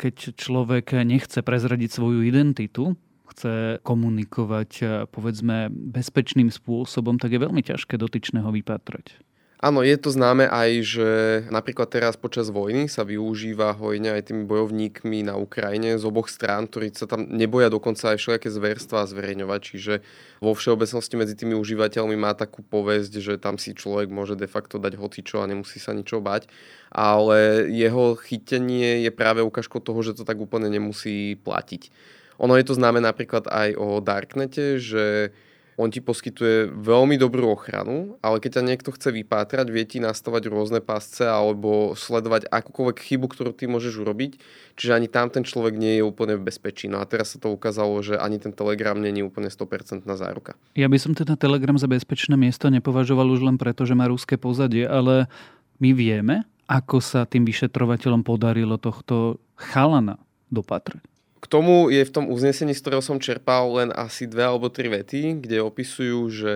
keď 0.00 0.32
človek 0.32 0.96
nechce 1.04 1.44
prezradiť 1.44 1.92
svoju 1.92 2.24
identitu, 2.24 2.96
chce 3.28 3.78
komunikovať 3.84 5.06
povedzme 5.12 5.70
bezpečným 5.70 6.48
spôsobom, 6.50 7.20
tak 7.20 7.36
je 7.36 7.44
veľmi 7.44 7.62
ťažké 7.62 8.00
dotyčného 8.00 8.48
vypatrať. 8.50 9.20
Áno, 9.60 9.84
je 9.84 9.92
to 10.00 10.08
známe 10.08 10.48
aj, 10.48 10.70
že 10.80 11.08
napríklad 11.52 11.92
teraz 11.92 12.16
počas 12.16 12.48
vojny 12.48 12.88
sa 12.88 13.04
využíva 13.04 13.76
hojne 13.76 14.16
aj 14.16 14.32
tými 14.32 14.48
bojovníkmi 14.48 15.20
na 15.28 15.36
Ukrajine 15.36 16.00
z 16.00 16.04
oboch 16.08 16.32
strán, 16.32 16.64
ktorí 16.64 16.96
sa 16.96 17.04
tam 17.04 17.28
neboja 17.28 17.68
dokonca 17.68 18.16
aj 18.16 18.24
všelijaké 18.24 18.48
zverstva 18.48 19.04
zverejňovať, 19.04 19.60
čiže 19.60 19.94
vo 20.40 20.56
všeobecnosti 20.56 21.12
medzi 21.20 21.36
tými 21.36 21.52
užívateľmi 21.60 22.16
má 22.16 22.32
takú 22.32 22.64
povesť, 22.64 23.20
že 23.20 23.34
tam 23.36 23.60
si 23.60 23.76
človek 23.76 24.08
môže 24.08 24.32
de 24.32 24.48
facto 24.48 24.80
dať 24.80 24.96
hocičo 24.96 25.44
a 25.44 25.50
nemusí 25.52 25.76
sa 25.76 25.92
ničo 25.92 26.24
bať, 26.24 26.48
ale 26.88 27.68
jeho 27.68 28.16
chytenie 28.16 29.04
je 29.04 29.12
práve 29.12 29.44
ukážkou 29.44 29.84
toho, 29.84 30.00
že 30.00 30.16
to 30.16 30.24
tak 30.24 30.40
úplne 30.40 30.72
nemusí 30.72 31.36
platiť. 31.36 31.92
Ono 32.40 32.56
je 32.56 32.64
to 32.64 32.72
známe 32.72 33.04
napríklad 33.04 33.44
aj 33.44 33.76
o 33.76 34.00
Darknete, 34.00 34.80
že 34.80 35.36
on 35.80 35.88
ti 35.88 36.04
poskytuje 36.04 36.68
veľmi 36.76 37.16
dobrú 37.16 37.56
ochranu, 37.56 38.20
ale 38.20 38.36
keď 38.36 38.60
ťa 38.60 38.68
niekto 38.68 38.92
chce 38.92 39.08
vypátrať, 39.16 39.72
vie 39.72 39.88
ti 39.88 39.96
nastavať 39.96 40.52
rôzne 40.52 40.84
pásce 40.84 41.24
alebo 41.24 41.96
sledovať 41.96 42.52
akúkoľvek 42.52 43.00
chybu, 43.00 43.26
ktorú 43.32 43.56
ty 43.56 43.64
môžeš 43.64 44.04
urobiť. 44.04 44.36
Čiže 44.76 44.92
ani 44.92 45.08
tam 45.08 45.32
ten 45.32 45.40
človek 45.40 45.80
nie 45.80 45.96
je 45.96 46.04
úplne 46.04 46.36
v 46.36 46.44
bezpečí. 46.44 46.84
No 46.84 47.00
a 47.00 47.08
teraz 47.08 47.32
sa 47.32 47.40
to 47.40 47.48
ukázalo, 47.48 47.96
že 48.04 48.20
ani 48.20 48.36
ten 48.36 48.52
Telegram 48.52 49.00
nie 49.00 49.08
je 49.16 49.24
úplne 49.24 49.48
100% 49.48 50.04
záruka. 50.04 50.52
Ja 50.76 50.92
by 50.92 51.00
som 51.00 51.16
teda 51.16 51.40
Telegram 51.40 51.80
za 51.80 51.88
bezpečné 51.88 52.36
miesto 52.36 52.68
nepovažoval 52.68 53.24
už 53.32 53.40
len 53.40 53.56
preto, 53.56 53.88
že 53.88 53.96
má 53.96 54.04
ruské 54.04 54.36
pozadie, 54.36 54.84
ale 54.84 55.32
my 55.80 55.96
vieme, 55.96 56.44
ako 56.68 57.00
sa 57.00 57.24
tým 57.24 57.48
vyšetrovateľom 57.48 58.20
podarilo 58.22 58.76
tohto 58.76 59.40
chalana 59.56 60.20
dopatrať. 60.52 61.09
K 61.40 61.44
tomu 61.48 61.88
je 61.88 62.04
v 62.04 62.12
tom 62.12 62.28
uznesení, 62.28 62.76
z 62.76 62.84
ktorého 62.84 63.00
som 63.00 63.16
čerpal 63.16 63.72
len 63.80 63.90
asi 63.96 64.28
dve 64.28 64.44
alebo 64.44 64.68
tri 64.68 64.92
vety, 64.92 65.40
kde 65.40 65.64
opisujú, 65.64 66.28
že 66.28 66.54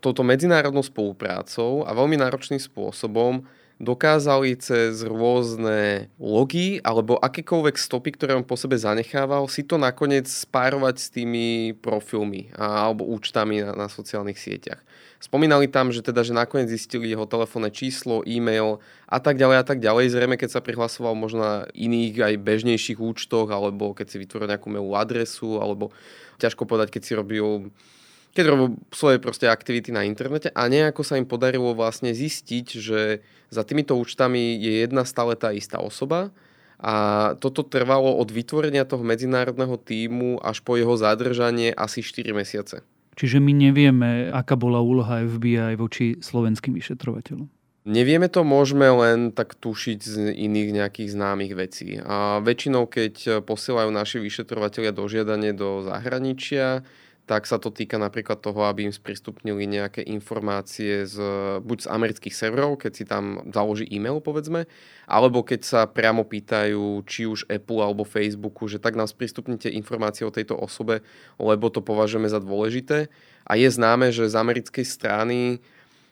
touto 0.00 0.24
medzinárodnou 0.24 0.84
spoluprácou 0.84 1.84
a 1.84 1.92
veľmi 1.92 2.16
náročným 2.20 2.60
spôsobom 2.60 3.44
dokázali 3.76 4.56
cez 4.56 5.04
rôzne 5.04 6.08
logy 6.16 6.80
alebo 6.80 7.20
akékoľvek 7.20 7.76
stopy, 7.76 8.16
ktoré 8.16 8.32
on 8.32 8.46
po 8.46 8.56
sebe 8.56 8.80
zanechával, 8.80 9.48
si 9.52 9.68
to 9.68 9.76
nakoniec 9.76 10.24
spárovať 10.24 10.96
s 10.96 11.12
tými 11.12 11.76
profilmi 11.76 12.48
alebo 12.56 13.04
účtami 13.04 13.60
na, 13.60 13.76
na 13.76 13.86
sociálnych 13.92 14.40
sieťach. 14.40 14.80
Spomínali 15.16 15.68
tam, 15.68 15.92
že 15.92 16.04
teda, 16.04 16.24
že 16.24 16.36
nakoniec 16.36 16.68
zistili 16.68 17.08
jeho 17.08 17.24
telefónne 17.24 17.72
číslo, 17.72 18.20
e-mail 18.28 18.84
a 19.08 19.16
tak 19.16 19.40
ďalej 19.40 19.56
a 19.60 19.64
tak 19.64 19.78
ďalej. 19.80 20.12
Zrejme, 20.12 20.36
keď 20.36 20.56
sa 20.56 20.64
prihlasoval 20.64 21.16
možno 21.16 21.40
na 21.40 21.54
iných 21.72 22.20
aj 22.20 22.34
bežnejších 22.44 23.00
účtoch, 23.00 23.48
alebo 23.48 23.96
keď 23.96 24.12
si 24.12 24.16
vytvoril 24.20 24.52
nejakú 24.52 24.68
mailovú 24.68 24.92
adresu, 24.92 25.56
alebo 25.56 25.88
ťažko 26.36 26.68
povedať, 26.68 26.92
keď 26.92 27.02
si 27.02 27.12
robil 27.16 27.72
keď 28.36 28.44
robil 28.52 28.76
svoje 28.92 29.16
proste 29.16 29.48
aktivity 29.48 29.88
na 29.88 30.04
internete 30.04 30.52
a 30.52 30.68
nejako 30.68 31.00
sa 31.00 31.16
im 31.16 31.24
podarilo 31.24 31.72
vlastne 31.72 32.12
zistiť, 32.12 32.66
že 32.76 33.24
za 33.48 33.64
týmito 33.64 33.96
účtami 33.96 34.60
je 34.60 34.84
jedna 34.84 35.08
stále 35.08 35.32
tá 35.40 35.56
istá 35.56 35.80
osoba 35.80 36.28
a 36.76 37.32
toto 37.40 37.64
trvalo 37.64 38.20
od 38.20 38.28
vytvorenia 38.28 38.84
toho 38.84 39.00
medzinárodného 39.00 39.80
týmu 39.80 40.36
až 40.44 40.60
po 40.60 40.76
jeho 40.76 40.92
zadržanie 40.92 41.72
asi 41.72 42.04
4 42.04 42.36
mesiace. 42.36 42.84
Čiže 43.16 43.40
my 43.40 43.56
nevieme, 43.56 44.28
aká 44.28 44.60
bola 44.60 44.84
úloha 44.84 45.24
FBI 45.24 45.72
voči 45.80 46.20
slovenským 46.20 46.76
vyšetrovateľom. 46.76 47.48
Nevieme 47.86 48.26
to, 48.26 48.42
môžeme 48.42 48.84
len 48.92 49.30
tak 49.30 49.56
tušiť 49.56 49.98
z 50.02 50.14
iných 50.36 50.74
nejakých 50.74 51.14
známych 51.14 51.54
vecí. 51.54 51.96
A 52.02 52.42
väčšinou, 52.42 52.90
keď 52.90 53.40
posielajú 53.46 53.94
naši 53.94 54.18
vyšetrovateľia 54.20 54.92
dožiadanie 54.92 55.54
do 55.54 55.86
zahraničia, 55.86 56.82
tak 57.26 57.50
sa 57.50 57.58
to 57.58 57.74
týka 57.74 57.98
napríklad 57.98 58.38
toho, 58.38 58.70
aby 58.70 58.86
im 58.86 58.94
sprístupnili 58.94 59.66
nejaké 59.66 59.98
informácie 60.06 61.02
z, 61.10 61.18
buď 61.58 61.78
z 61.82 61.90
amerických 61.90 62.34
serverov, 62.38 62.78
keď 62.78 62.92
si 62.94 63.02
tam 63.02 63.42
založí 63.50 63.82
e-mail, 63.90 64.22
povedzme, 64.22 64.70
alebo 65.10 65.42
keď 65.42 65.60
sa 65.66 65.80
priamo 65.90 66.22
pýtajú, 66.22 67.02
či 67.02 67.26
už 67.26 67.50
Apple 67.50 67.82
alebo 67.82 68.06
Facebooku, 68.06 68.70
že 68.70 68.78
tak 68.78 68.94
nám 68.94 69.10
sprístupnite 69.10 69.66
informácie 69.66 70.22
o 70.22 70.30
tejto 70.30 70.54
osobe, 70.54 71.02
lebo 71.42 71.66
to 71.66 71.82
považujeme 71.82 72.30
za 72.30 72.38
dôležité. 72.38 73.10
A 73.42 73.58
je 73.58 73.68
známe, 73.74 74.14
že 74.14 74.30
z 74.30 74.38
americkej 74.38 74.86
strany 74.86 75.58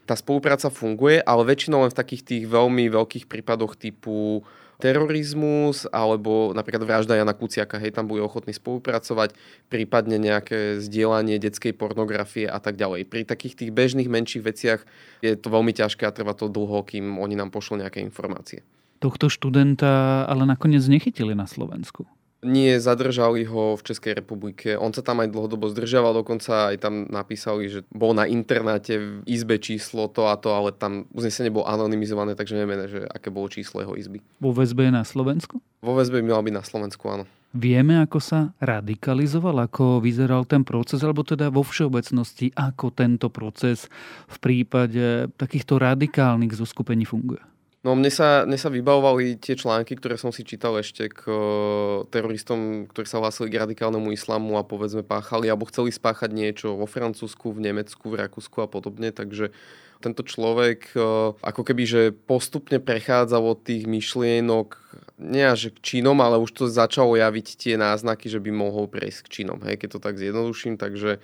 tá 0.05 0.15
spolupráca 0.15 0.69
funguje, 0.69 1.21
ale 1.25 1.43
väčšinou 1.49 1.85
len 1.85 1.93
v 1.93 1.99
takých 1.99 2.23
tých 2.23 2.45
veľmi 2.49 2.89
veľkých 2.93 3.25
prípadoch 3.29 3.77
typu 3.77 4.45
terorizmus 4.83 5.87
alebo 5.95 6.51
napríklad 6.51 6.83
vražda 6.83 7.15
Jana 7.17 7.33
Kuciaka, 7.33 7.79
hej, 7.79 7.95
tam 7.95 8.11
bude 8.11 8.21
ochotní 8.21 8.53
spolupracovať, 8.53 9.33
prípadne 9.71 10.19
nejaké 10.19 10.83
zdieľanie 10.83 11.39
detskej 11.39 11.73
pornografie 11.73 12.51
a 12.51 12.59
tak 12.59 12.75
ďalej. 12.75 13.07
Pri 13.07 13.23
takých 13.25 13.65
tých 13.65 13.71
bežných 13.71 14.11
menších 14.11 14.43
veciach 14.45 14.81
je 15.23 15.39
to 15.39 15.49
veľmi 15.49 15.71
ťažké 15.71 16.05
a 16.05 16.13
trvá 16.15 16.35
to 16.35 16.51
dlho, 16.51 16.83
kým 16.85 17.17
oni 17.23 17.39
nám 17.39 17.55
pošlú 17.55 17.81
nejaké 17.81 18.03
informácie. 18.03 18.67
Tohto 18.99 19.29
študenta 19.31 20.25
ale 20.27 20.49
nakoniec 20.49 20.83
nechytili 20.89 21.37
na 21.37 21.47
Slovensku. 21.47 22.09
Nie, 22.45 22.77
zadržali 22.77 23.49
ho 23.49 23.75
v 23.75 23.83
Českej 23.83 24.21
republike. 24.21 24.77
On 24.77 24.93
sa 24.93 25.01
tam 25.01 25.25
aj 25.25 25.33
dlhodobo 25.33 25.73
zdržiaval, 25.73 26.13
dokonca 26.13 26.71
aj 26.71 26.77
tam 26.85 27.09
napísali, 27.09 27.73
že 27.73 27.81
bol 27.89 28.13
na 28.13 28.29
internáte 28.29 29.01
v 29.01 29.25
izbe 29.25 29.57
číslo 29.57 30.13
to 30.13 30.29
a 30.29 30.37
to, 30.37 30.53
ale 30.53 30.77
tam 30.77 31.09
uznesenie 31.17 31.49
bolo 31.49 31.65
anonymizované, 31.65 32.37
takže 32.37 32.61
nevieme, 32.61 32.85
že 32.85 33.09
aké 33.09 33.33
bolo 33.33 33.49
číslo 33.49 33.81
jeho 33.81 33.97
izby. 33.97 34.21
Vo 34.45 34.53
väzbe 34.53 34.87
je 34.87 34.93
na 34.93 35.09
Slovensku? 35.09 35.65
Vo 35.81 35.97
väzbe 35.97 36.21
by 36.21 36.37
mal 36.37 36.45
byť 36.45 36.55
na 36.55 36.65
Slovensku, 36.65 37.05
áno. 37.09 37.25
Vieme, 37.55 38.03
ako 38.03 38.19
sa 38.19 38.51
radikalizoval, 38.59 39.71
ako 39.71 40.03
vyzeral 40.03 40.43
ten 40.43 40.67
proces, 40.67 41.07
alebo 41.07 41.23
teda 41.23 41.55
vo 41.55 41.63
všeobecnosti, 41.63 42.51
ako 42.51 42.91
tento 42.91 43.31
proces 43.31 43.87
v 44.27 44.37
prípade 44.43 45.31
takýchto 45.39 45.79
radikálnych 45.79 46.51
zoskupení 46.51 47.07
funguje? 47.07 47.54
No 47.85 47.93
mne 47.93 48.09
sa, 48.09 48.49
mne 48.49 48.57
sa 48.57 48.73
vybavovali 48.73 49.37
tie 49.37 49.61
články, 49.61 50.00
ktoré 50.00 50.17
som 50.17 50.33
si 50.33 50.41
čítal 50.41 50.73
ešte 50.81 51.12
k 51.12 51.29
uh, 51.29 52.09
teroristom, 52.09 52.88
ktorí 52.88 53.05
sa 53.05 53.21
hlásili 53.21 53.53
k 53.53 53.61
radikálnemu 53.61 54.09
islamu 54.09 54.57
a 54.57 54.64
povedzme 54.64 55.05
páchali 55.05 55.53
alebo 55.53 55.69
chceli 55.69 55.93
spáchať 55.93 56.33
niečo 56.33 56.81
vo 56.81 56.88
Francúzsku, 56.88 57.53
v 57.53 57.61
Nemecku, 57.61 58.09
v 58.09 58.25
Rakúsku 58.25 58.64
a 58.64 58.69
podobne. 58.73 59.12
Takže 59.12 59.53
tento 60.00 60.25
človek 60.25 60.97
uh, 60.97 61.37
ako 61.45 61.61
keby, 61.61 61.85
že 61.85 62.03
postupne 62.17 62.81
prechádzal 62.81 63.53
od 63.53 63.61
tých 63.61 63.85
myšlienok 63.85 64.81
nie 65.21 65.45
až 65.45 65.69
k 65.76 66.00
činom, 66.00 66.17
ale 66.25 66.41
už 66.41 66.57
to 66.57 66.64
začalo 66.73 67.21
javiť 67.21 67.47
tie 67.61 67.75
náznaky, 67.76 68.33
že 68.33 68.41
by 68.41 68.49
mohol 68.49 68.88
prejsť 68.88 69.29
k 69.29 69.33
činom, 69.41 69.61
hej, 69.61 69.76
keď 69.76 70.00
to 70.00 70.00
tak 70.00 70.17
zjednoduším. 70.17 70.81
Takže 70.81 71.21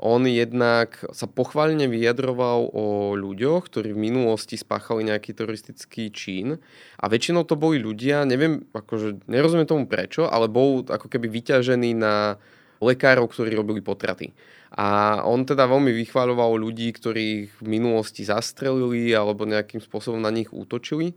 on 0.00 0.24
jednak 0.24 0.96
sa 1.12 1.28
pochválne 1.28 1.84
vyjadroval 1.84 2.72
o 2.72 3.12
ľuďoch, 3.20 3.68
ktorí 3.68 3.92
v 3.92 4.04
minulosti 4.08 4.56
spáchali 4.56 5.04
nejaký 5.04 5.36
teroristický 5.36 6.08
čin 6.08 6.56
a 6.96 7.04
väčšinou 7.04 7.44
to 7.44 7.60
boli 7.60 7.76
ľudia, 7.76 8.24
neviem, 8.24 8.64
akože 8.72 9.28
nerozumiem 9.28 9.68
tomu 9.68 9.84
prečo, 9.84 10.24
ale 10.24 10.48
bol 10.48 10.88
ako 10.88 11.04
keby 11.04 11.28
vyťažený 11.28 12.00
na 12.00 12.40
lekárov, 12.80 13.28
ktorí 13.28 13.52
robili 13.52 13.84
potraty. 13.84 14.32
A 14.72 15.20
on 15.28 15.44
teda 15.44 15.68
veľmi 15.68 15.92
vychváľoval 15.92 16.56
ľudí, 16.56 16.96
ktorých 16.96 17.60
v 17.60 17.66
minulosti 17.68 18.24
zastrelili 18.24 19.12
alebo 19.12 19.44
nejakým 19.44 19.84
spôsobom 19.84 20.16
na 20.16 20.32
nich 20.32 20.48
útočili. 20.48 21.12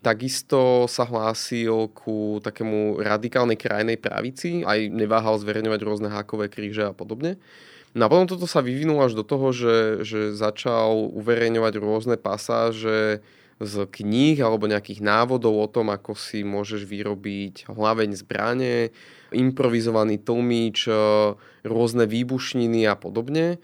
Takisto 0.00 0.86
sa 0.86 1.04
hlásil 1.04 1.90
ku 1.92 2.40
takému 2.40 3.02
radikálnej 3.02 3.58
krajnej 3.58 3.98
pravici, 4.00 4.64
aj 4.64 4.88
neváhal 4.88 5.36
zverejňovať 5.36 5.80
rôzne 5.82 6.08
hákové 6.08 6.48
kríže 6.48 6.88
a 6.88 6.96
podobne. 6.96 7.36
No 7.90 8.06
a 8.06 8.10
potom 8.10 8.30
toto 8.30 8.46
sa 8.46 8.62
vyvinulo 8.62 9.02
až 9.02 9.18
do 9.18 9.26
toho, 9.26 9.50
že, 9.50 10.06
že 10.06 10.20
začal 10.30 11.10
uverejňovať 11.10 11.74
rôzne 11.82 12.14
pasáže 12.14 13.18
z 13.60 13.74
kníh 13.90 14.38
alebo 14.40 14.70
nejakých 14.70 15.04
návodov 15.04 15.58
o 15.58 15.68
tom, 15.68 15.92
ako 15.92 16.14
si 16.16 16.46
môžeš 16.46 16.86
vyrobiť 16.86 17.68
hlaveň 17.68 18.10
zbrane, 18.16 18.94
improvizovaný 19.34 20.22
tlmič, 20.22 20.88
rôzne 21.66 22.04
výbušniny 22.06 22.86
a 22.86 22.94
podobne. 22.96 23.58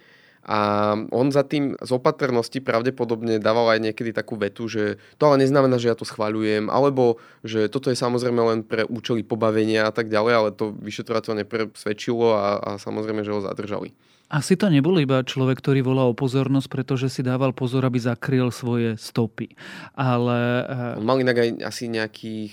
A 0.47 0.95
on 1.11 1.35
za 1.35 1.43
tým 1.43 1.75
z 1.75 1.91
opatrnosti 1.91 2.63
pravdepodobne 2.63 3.43
dával 3.43 3.67
aj 3.67 3.83
niekedy 3.83 4.15
takú 4.15 4.39
vetu, 4.39 4.71
že 4.71 4.95
to 5.19 5.27
ale 5.27 5.43
neznamená, 5.43 5.75
že 5.75 5.91
ja 5.91 5.99
to 5.99 6.07
schvaľujem, 6.07 6.71
alebo 6.71 7.19
že 7.43 7.67
toto 7.67 7.91
je 7.91 7.99
samozrejme 7.99 8.39
len 8.55 8.61
pre 8.63 8.87
účely 8.87 9.27
pobavenia 9.27 9.91
a 9.91 9.93
tak 9.95 10.07
ďalej, 10.07 10.33
ale 10.39 10.51
to 10.55 10.71
vyšetrovateľ 10.71 11.43
nepresvedčilo 11.43 12.27
a, 12.31 12.47
a 12.63 12.71
samozrejme, 12.79 13.27
že 13.27 13.35
ho 13.35 13.43
zadržali. 13.43 13.91
Asi 14.27 14.59
to 14.59 14.67
nebol 14.67 14.99
iba 14.99 15.23
človek, 15.23 15.63
ktorý 15.63 15.87
volal 15.87 16.11
o 16.11 16.19
pozornosť, 16.19 16.67
pretože 16.67 17.07
si 17.07 17.23
dával 17.23 17.55
pozor, 17.55 17.87
aby 17.87 18.03
zakryl 18.03 18.51
svoje 18.51 18.99
stopy. 18.99 19.55
Ale... 19.95 20.67
On 20.99 21.07
mal 21.07 21.23
inak 21.23 21.39
aj 21.39 21.49
asi 21.63 21.87
nejakých 21.87 22.51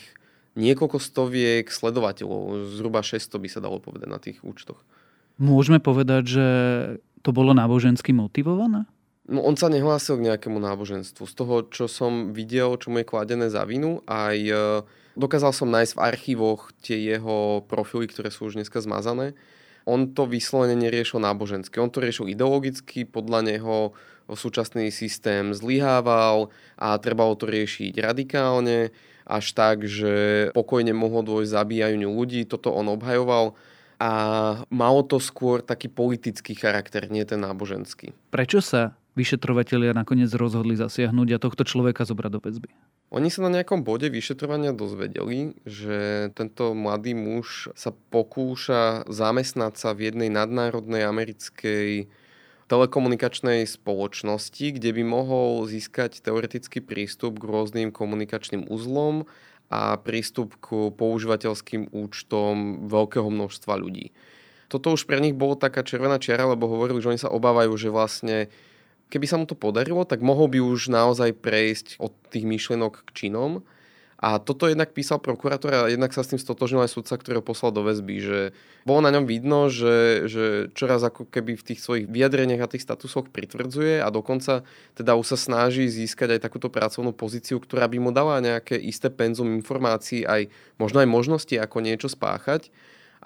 niekoľko 0.54 1.02
stoviek 1.02 1.66
sledovateľov, 1.66 2.70
zhruba 2.78 3.02
600 3.02 3.42
by 3.42 3.50
sa 3.50 3.60
dalo 3.62 3.82
povedať 3.82 4.10
na 4.10 4.22
tých 4.22 4.38
účtoch. 4.46 4.78
Môžeme 5.42 5.82
povedať, 5.82 6.24
že 6.30 6.48
to 7.26 7.34
bolo 7.34 7.58
nábožensky 7.58 8.14
motivované? 8.14 8.86
No 9.24 9.42
on 9.42 9.56
sa 9.56 9.72
nehlásil 9.72 10.20
k 10.20 10.30
nejakému 10.30 10.60
náboženstvu. 10.60 11.24
Z 11.26 11.34
toho, 11.34 11.56
čo 11.72 11.88
som 11.88 12.36
videl, 12.36 12.76
čo 12.76 12.92
mu 12.92 13.00
je 13.00 13.08
kladené 13.08 13.48
za 13.48 13.64
vinu, 13.64 14.04
aj 14.04 14.38
e, 14.38 14.54
dokázal 15.16 15.56
som 15.56 15.72
nájsť 15.72 15.96
v 15.96 16.04
archívoch 16.04 16.76
tie 16.84 17.00
jeho 17.00 17.64
profily, 17.66 18.12
ktoré 18.12 18.30
sú 18.30 18.52
už 18.52 18.60
dneska 18.60 18.84
zmazané. 18.84 19.32
On 19.84 20.08
to 20.12 20.24
vyslovene 20.24 20.76
neriešil 20.80 21.20
nábožensky. 21.20 21.80
On 21.80 21.92
to 21.92 22.00
riešil 22.00 22.32
ideologicky, 22.32 23.04
podľa 23.04 23.40
neho 23.44 23.76
súčasný 24.32 24.88
systém 24.90 25.52
zlyhával 25.52 26.48
a 26.80 26.96
trebalo 26.96 27.36
to 27.36 27.44
riešiť 27.44 28.00
radikálne, 28.00 28.96
až 29.28 29.46
tak, 29.52 29.84
že 29.84 30.48
pokojne 30.56 30.96
mohlo 30.96 31.24
dôjsť 31.24 31.52
zabíjaniu 31.52 32.12
ľudí. 32.12 32.48
Toto 32.48 32.72
on 32.72 32.92
obhajoval 32.92 33.56
a 34.00 34.12
malo 34.68 35.02
to 35.04 35.20
skôr 35.20 35.64
taký 35.64 35.88
politický 35.88 36.56
charakter, 36.56 37.08
nie 37.08 37.24
ten 37.24 37.40
náboženský. 37.40 38.12
Prečo 38.32 38.60
sa 38.60 38.96
vyšetrovatelia 39.16 39.96
nakoniec 39.96 40.32
rozhodli 40.36 40.76
zasiahnuť 40.76 41.28
a 41.36 41.42
tohto 41.44 41.64
človeka 41.64 42.04
zobrať 42.04 42.32
do 42.32 42.40
väzby? 42.42 42.70
Oni 43.14 43.30
sa 43.30 43.46
na 43.46 43.54
nejakom 43.54 43.86
bode 43.86 44.10
vyšetrovania 44.10 44.74
dozvedeli, 44.74 45.54
že 45.70 46.34
tento 46.34 46.74
mladý 46.74 47.14
muž 47.14 47.70
sa 47.78 47.94
pokúša 48.10 49.06
zamestnať 49.06 49.78
sa 49.78 49.94
v 49.94 50.10
jednej 50.10 50.34
nadnárodnej 50.34 51.06
americkej 51.06 52.10
telekomunikačnej 52.66 53.70
spoločnosti, 53.70 54.66
kde 54.82 54.90
by 54.98 55.04
mohol 55.06 55.62
získať 55.70 56.26
teoretický 56.26 56.82
prístup 56.82 57.38
k 57.38 57.46
rôznym 57.46 57.94
komunikačným 57.94 58.66
uzlom 58.66 59.30
a 59.70 59.94
prístup 60.02 60.58
k 60.58 60.90
používateľským 60.90 61.94
účtom 61.94 62.90
veľkého 62.90 63.30
množstva 63.30 63.78
ľudí. 63.78 64.10
Toto 64.74 64.90
už 64.90 65.06
pre 65.06 65.22
nich 65.22 65.38
bolo 65.38 65.54
taká 65.54 65.86
červená 65.86 66.18
čiara, 66.18 66.50
lebo 66.50 66.66
hovorili, 66.66 66.98
že 66.98 67.14
oni 67.14 67.22
sa 67.22 67.30
obávajú, 67.30 67.78
že 67.78 67.94
vlastne 67.94 68.50
keby 69.14 69.26
sa 69.30 69.38
mu 69.38 69.46
to 69.46 69.54
podarilo, 69.54 70.02
tak 70.10 70.26
mohol 70.26 70.50
by 70.50 70.58
už 70.58 70.90
naozaj 70.90 71.38
prejsť 71.38 72.02
od 72.02 72.10
tých 72.34 72.50
myšlienok 72.50 73.06
k 73.06 73.10
činom 73.14 73.62
a 74.24 74.40
toto 74.40 74.72
jednak 74.72 74.96
písal 74.96 75.20
prokurátor 75.20 75.76
a 75.76 75.92
jednak 75.92 76.16
sa 76.16 76.24
s 76.24 76.32
tým 76.32 76.40
stotožnil 76.40 76.88
aj 76.88 76.96
sudca, 76.96 77.20
ktorý 77.20 77.44
ho 77.44 77.46
poslal 77.46 77.76
do 77.76 77.84
väzby, 77.84 78.24
že 78.24 78.40
bolo 78.88 79.04
na 79.04 79.12
ňom 79.12 79.28
vidno, 79.28 79.68
že, 79.68 80.32
že 80.32 80.72
čoraz 80.72 81.04
ako 81.04 81.28
keby 81.28 81.60
v 81.60 81.68
tých 81.68 81.84
svojich 81.84 82.08
vyjadreniach 82.08 82.64
a 82.64 82.72
tých 82.72 82.88
statusoch 82.88 83.28
pritvrdzuje 83.36 84.00
a 84.00 84.08
dokonca 84.08 84.64
teda 84.96 85.20
už 85.20 85.36
sa 85.36 85.38
snaží 85.38 85.92
získať 85.92 86.40
aj 86.40 86.48
takúto 86.48 86.72
pracovnú 86.72 87.12
pozíciu, 87.12 87.60
ktorá 87.60 87.84
by 87.92 88.00
mu 88.00 88.16
dala 88.16 88.40
nejaké 88.40 88.80
isté 88.80 89.12
penzum 89.12 89.52
informácií, 89.60 90.24
aj 90.24 90.48
možno 90.80 91.04
aj 91.04 91.12
možnosti, 91.12 91.56
ako 91.60 91.84
niečo 91.84 92.08
spáchať. 92.08 92.72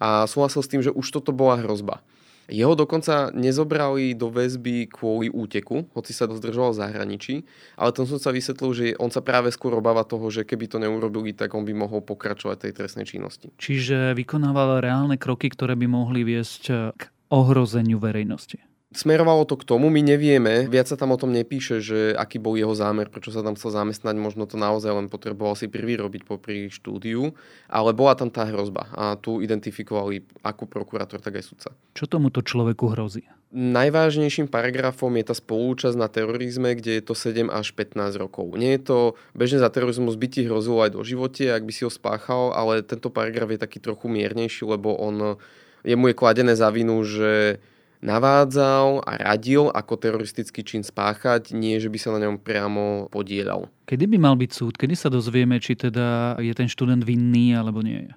A 0.01 0.25
súhlasil 0.25 0.65
s 0.65 0.71
tým, 0.73 0.81
že 0.81 0.89
už 0.89 1.13
toto 1.13 1.29
bola 1.29 1.61
hrozba. 1.61 2.01
Jeho 2.47 2.79
dokonca 2.79 3.31
nezobrali 3.35 4.15
do 4.15 4.31
väzby 4.31 4.87
kvôli 4.87 5.27
úteku, 5.27 5.83
hoci 5.91 6.11
sa 6.15 6.31
dozdržoval 6.31 6.71
v 6.71 6.79
zahraničí, 6.79 7.35
ale 7.75 7.91
ten 7.91 8.07
som 8.07 8.15
sa 8.19 8.31
vysvetlil, 8.31 8.71
že 8.71 8.85
on 9.03 9.11
sa 9.11 9.19
práve 9.19 9.51
skôr 9.51 9.75
obáva 9.75 10.07
toho, 10.07 10.31
že 10.31 10.47
keby 10.47 10.71
to 10.71 10.79
neurobili, 10.79 11.35
tak 11.35 11.51
on 11.55 11.67
by 11.67 11.75
mohol 11.75 11.99
pokračovať 11.99 12.67
tej 12.67 12.73
trestnej 12.75 13.03
činnosti. 13.03 13.51
Čiže 13.59 14.15
vykonával 14.15 14.79
reálne 14.79 15.19
kroky, 15.19 15.51
ktoré 15.51 15.75
by 15.75 15.87
mohli 15.91 16.23
viesť 16.23 16.63
k 16.95 17.01
ohrozeniu 17.27 17.99
verejnosti. 17.99 18.66
Smerovalo 18.97 19.45
to 19.45 19.61
k 19.61 19.67
tomu, 19.69 19.93
my 19.93 20.01
nevieme, 20.01 20.65
viac 20.65 20.89
sa 20.89 20.97
tam 20.97 21.13
o 21.13 21.21
tom 21.21 21.29
nepíše, 21.29 21.85
že 21.85 22.17
aký 22.17 22.41
bol 22.41 22.57
jeho 22.57 22.73
zámer, 22.73 23.13
prečo 23.13 23.29
sa 23.29 23.45
tam 23.45 23.53
chcel 23.53 23.69
zamestnať, 23.69 24.17
možno 24.17 24.49
to 24.49 24.57
naozaj 24.57 24.89
len 24.89 25.05
potreboval 25.05 25.53
si 25.53 25.69
prvý 25.69 26.01
robiť 26.01 26.25
popri 26.25 26.73
štúdiu, 26.73 27.29
ale 27.69 27.93
bola 27.93 28.17
tam 28.17 28.33
tá 28.33 28.49
hrozba 28.49 28.89
a 28.97 29.13
tu 29.13 29.37
identifikovali 29.45 30.25
ako 30.41 30.65
prokurátor, 30.65 31.21
tak 31.21 31.37
aj 31.37 31.45
sudca. 31.45 31.69
Čo 31.93 32.09
tomuto 32.09 32.41
človeku 32.41 32.89
hrozí? 32.97 33.21
Najvážnejším 33.53 34.49
paragrafom 34.49 35.13
je 35.21 35.29
tá 35.29 35.35
spolúčasť 35.37 35.93
na 35.93 36.09
terorizme, 36.09 36.73
kde 36.73 36.97
je 36.97 37.03
to 37.05 37.13
7 37.13 37.53
až 37.53 37.77
15 37.77 38.17
rokov. 38.17 38.49
Nie 38.57 38.81
je 38.81 38.81
to 38.81 38.97
bežne 39.37 39.61
za 39.61 39.69
terorizmus 39.69 40.17
by 40.17 40.25
ti 40.25 40.49
hrozilo 40.49 40.81
aj 40.81 40.97
do 40.97 41.05
živote, 41.05 41.53
ak 41.53 41.63
by 41.63 41.71
si 41.71 41.85
ho 41.85 41.91
spáchal, 41.93 42.49
ale 42.57 42.81
tento 42.81 43.13
paragraf 43.13 43.53
je 43.53 43.61
taký 43.61 43.77
trochu 43.77 44.09
miernejší, 44.09 44.65
lebo 44.65 44.97
on, 44.97 45.37
jemu 45.85 46.05
je 46.09 46.15
kladené 46.17 46.57
za 46.57 46.73
vinu, 46.73 47.05
že 47.05 47.61
navádzal 48.01 49.01
a 49.03 49.11
radil, 49.17 49.69
ako 49.73 49.93
teroristický 49.97 50.61
čin 50.61 50.85
spáchať, 50.85 51.53
nie 51.53 51.81
že 51.81 51.89
by 51.89 51.97
sa 51.97 52.09
na 52.13 52.23
ňom 52.27 52.37
priamo 52.41 53.09
podielal. 53.09 53.69
Kedy 53.89 54.05
by 54.05 54.17
mal 54.21 54.35
byť 54.37 54.51
súd? 54.53 54.73
Kedy 54.77 54.93
sa 54.93 55.09
dozvieme, 55.09 55.57
či 55.57 55.73
teda 55.73 56.37
je 56.37 56.53
ten 56.53 56.69
študent 56.69 57.01
vinný 57.01 57.57
alebo 57.57 57.81
nie 57.81 58.09
je? 58.09 58.11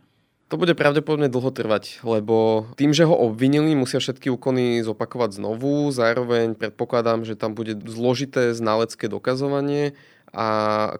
To 0.51 0.59
bude 0.59 0.75
pravdepodobne 0.75 1.31
dlho 1.31 1.55
trvať, 1.55 2.03
lebo 2.03 2.66
tým, 2.75 2.90
že 2.90 3.07
ho 3.07 3.14
obvinili, 3.14 3.79
musia 3.79 4.03
všetky 4.03 4.35
úkony 4.35 4.83
zopakovať 4.83 5.38
znovu. 5.38 5.95
Zároveň 5.95 6.59
predpokladám, 6.59 7.23
že 7.23 7.38
tam 7.38 7.55
bude 7.55 7.79
zložité 7.87 8.51
znalecké 8.51 9.07
dokazovanie 9.07 9.95
a 10.35 10.47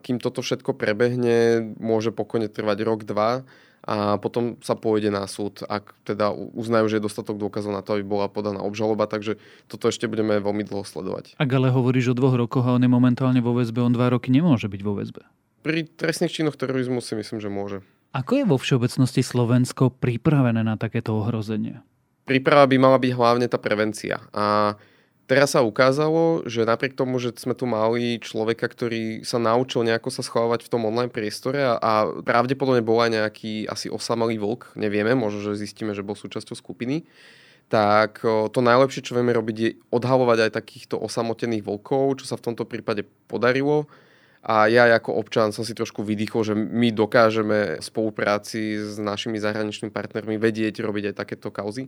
kým 0.07 0.23
toto 0.23 0.47
všetko 0.47 0.79
prebehne, 0.79 1.66
môže 1.83 2.14
pokojne 2.14 2.47
trvať 2.47 2.79
rok, 2.87 3.03
dva 3.03 3.43
a 3.81 4.21
potom 4.21 4.61
sa 4.61 4.77
pôjde 4.77 5.09
na 5.09 5.25
súd, 5.25 5.64
ak 5.64 5.97
teda 6.05 6.31
uznajú, 6.33 6.93
že 6.93 7.01
je 7.01 7.07
dostatok 7.09 7.40
dôkazov 7.40 7.73
na 7.73 7.81
to, 7.81 7.97
aby 7.97 8.05
bola 8.05 8.29
podaná 8.29 8.61
obžaloba, 8.61 9.09
takže 9.09 9.40
toto 9.73 9.88
ešte 9.88 10.05
budeme 10.05 10.37
veľmi 10.37 10.69
dlho 10.69 10.85
sledovať. 10.85 11.40
Ak 11.40 11.51
ale 11.51 11.73
hovoríš 11.73 12.12
o 12.12 12.19
dvoch 12.19 12.37
rokoch 12.37 12.69
a 12.69 12.77
on 12.77 12.85
je 12.85 12.93
momentálne 12.93 13.40
vo 13.40 13.57
väzbe, 13.57 13.81
on 13.81 13.97
dva 13.97 14.12
roky 14.12 14.29
nemôže 14.29 14.69
byť 14.69 14.81
vo 14.85 14.93
väzbe. 15.01 15.25
Pri 15.64 15.88
trestných 15.88 16.33
činoch 16.33 16.57
terorizmu 16.61 17.01
si 17.01 17.16
myslím, 17.16 17.40
že 17.40 17.49
môže. 17.49 17.79
Ako 18.12 18.43
je 18.43 18.45
vo 18.45 18.57
všeobecnosti 18.61 19.23
Slovensko 19.23 19.93
pripravené 19.93 20.61
na 20.61 20.75
takéto 20.77 21.16
ohrozenie? 21.16 21.81
Príprava 22.29 22.69
by 22.69 22.77
mala 22.77 22.99
byť 23.01 23.12
hlavne 23.16 23.47
tá 23.49 23.57
prevencia. 23.57 24.21
A 24.35 24.77
Teraz 25.31 25.55
sa 25.55 25.62
ukázalo, 25.62 26.43
že 26.43 26.66
napriek 26.66 26.99
tomu, 26.99 27.23
že 27.23 27.31
sme 27.38 27.55
tu 27.55 27.62
mali 27.62 28.19
človeka, 28.19 28.66
ktorý 28.66 29.23
sa 29.23 29.38
naučil 29.38 29.87
nejako 29.87 30.11
sa 30.11 30.27
schovávať 30.27 30.66
v 30.66 30.71
tom 30.75 30.83
online 30.83 31.07
priestore 31.07 31.62
a, 31.62 31.79
a 31.79 31.93
pravdepodobne 32.27 32.83
bol 32.83 32.99
aj 32.99 33.14
nejaký 33.14 33.71
asi 33.71 33.87
osamelý 33.87 34.43
vlk, 34.43 34.75
nevieme, 34.75 35.14
možno, 35.14 35.47
že 35.47 35.62
zistíme, 35.62 35.95
že 35.95 36.03
bol 36.03 36.19
súčasťou 36.19 36.59
skupiny, 36.59 37.07
tak 37.71 38.27
to 38.27 38.59
najlepšie, 38.59 39.07
čo 39.07 39.14
vieme 39.14 39.31
robiť, 39.31 39.57
je 39.62 39.79
odhalovať 39.95 40.51
aj 40.51 40.59
takýchto 40.59 40.99
osamotených 40.99 41.62
vlkov, 41.62 42.19
čo 42.19 42.27
sa 42.27 42.35
v 42.35 42.51
tomto 42.51 42.66
prípade 42.66 43.07
podarilo. 43.31 43.87
A 44.43 44.66
ja 44.66 44.90
ako 44.90 45.14
občan 45.14 45.55
som 45.55 45.62
si 45.62 45.79
trošku 45.79 46.03
vydýchol, 46.03 46.43
že 46.43 46.55
my 46.59 46.90
dokážeme 46.90 47.79
v 47.79 47.85
spolupráci 47.87 48.83
s 48.83 48.99
našimi 48.99 49.38
zahraničnými 49.38 49.95
partnermi 49.95 50.43
vedieť 50.43 50.83
robiť 50.83 51.14
aj 51.14 51.23
takéto 51.23 51.55
kauzy. 51.55 51.87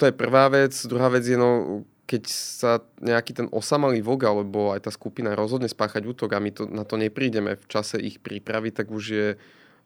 To 0.00 0.08
je 0.08 0.14
prvá 0.16 0.48
vec. 0.48 0.72
Druhá 0.88 1.12
vec 1.12 1.28
je, 1.28 1.36
no, 1.36 1.84
keď 2.06 2.22
sa 2.28 2.82
nejaký 3.00 3.32
ten 3.32 3.46
osamalý 3.48 4.04
vlk 4.04 4.22
alebo 4.26 4.74
aj 4.74 4.86
tá 4.86 4.90
skupina 4.92 5.32
rozhodne 5.32 5.70
spáchať 5.70 6.02
útok 6.04 6.36
a 6.36 6.42
my 6.42 6.50
to, 6.52 6.68
na 6.68 6.84
to 6.84 7.00
neprídeme 7.00 7.56
v 7.56 7.64
čase 7.70 7.96
ich 8.02 8.20
prípravy, 8.20 8.74
tak 8.74 8.90
už 8.92 9.04
je 9.04 9.28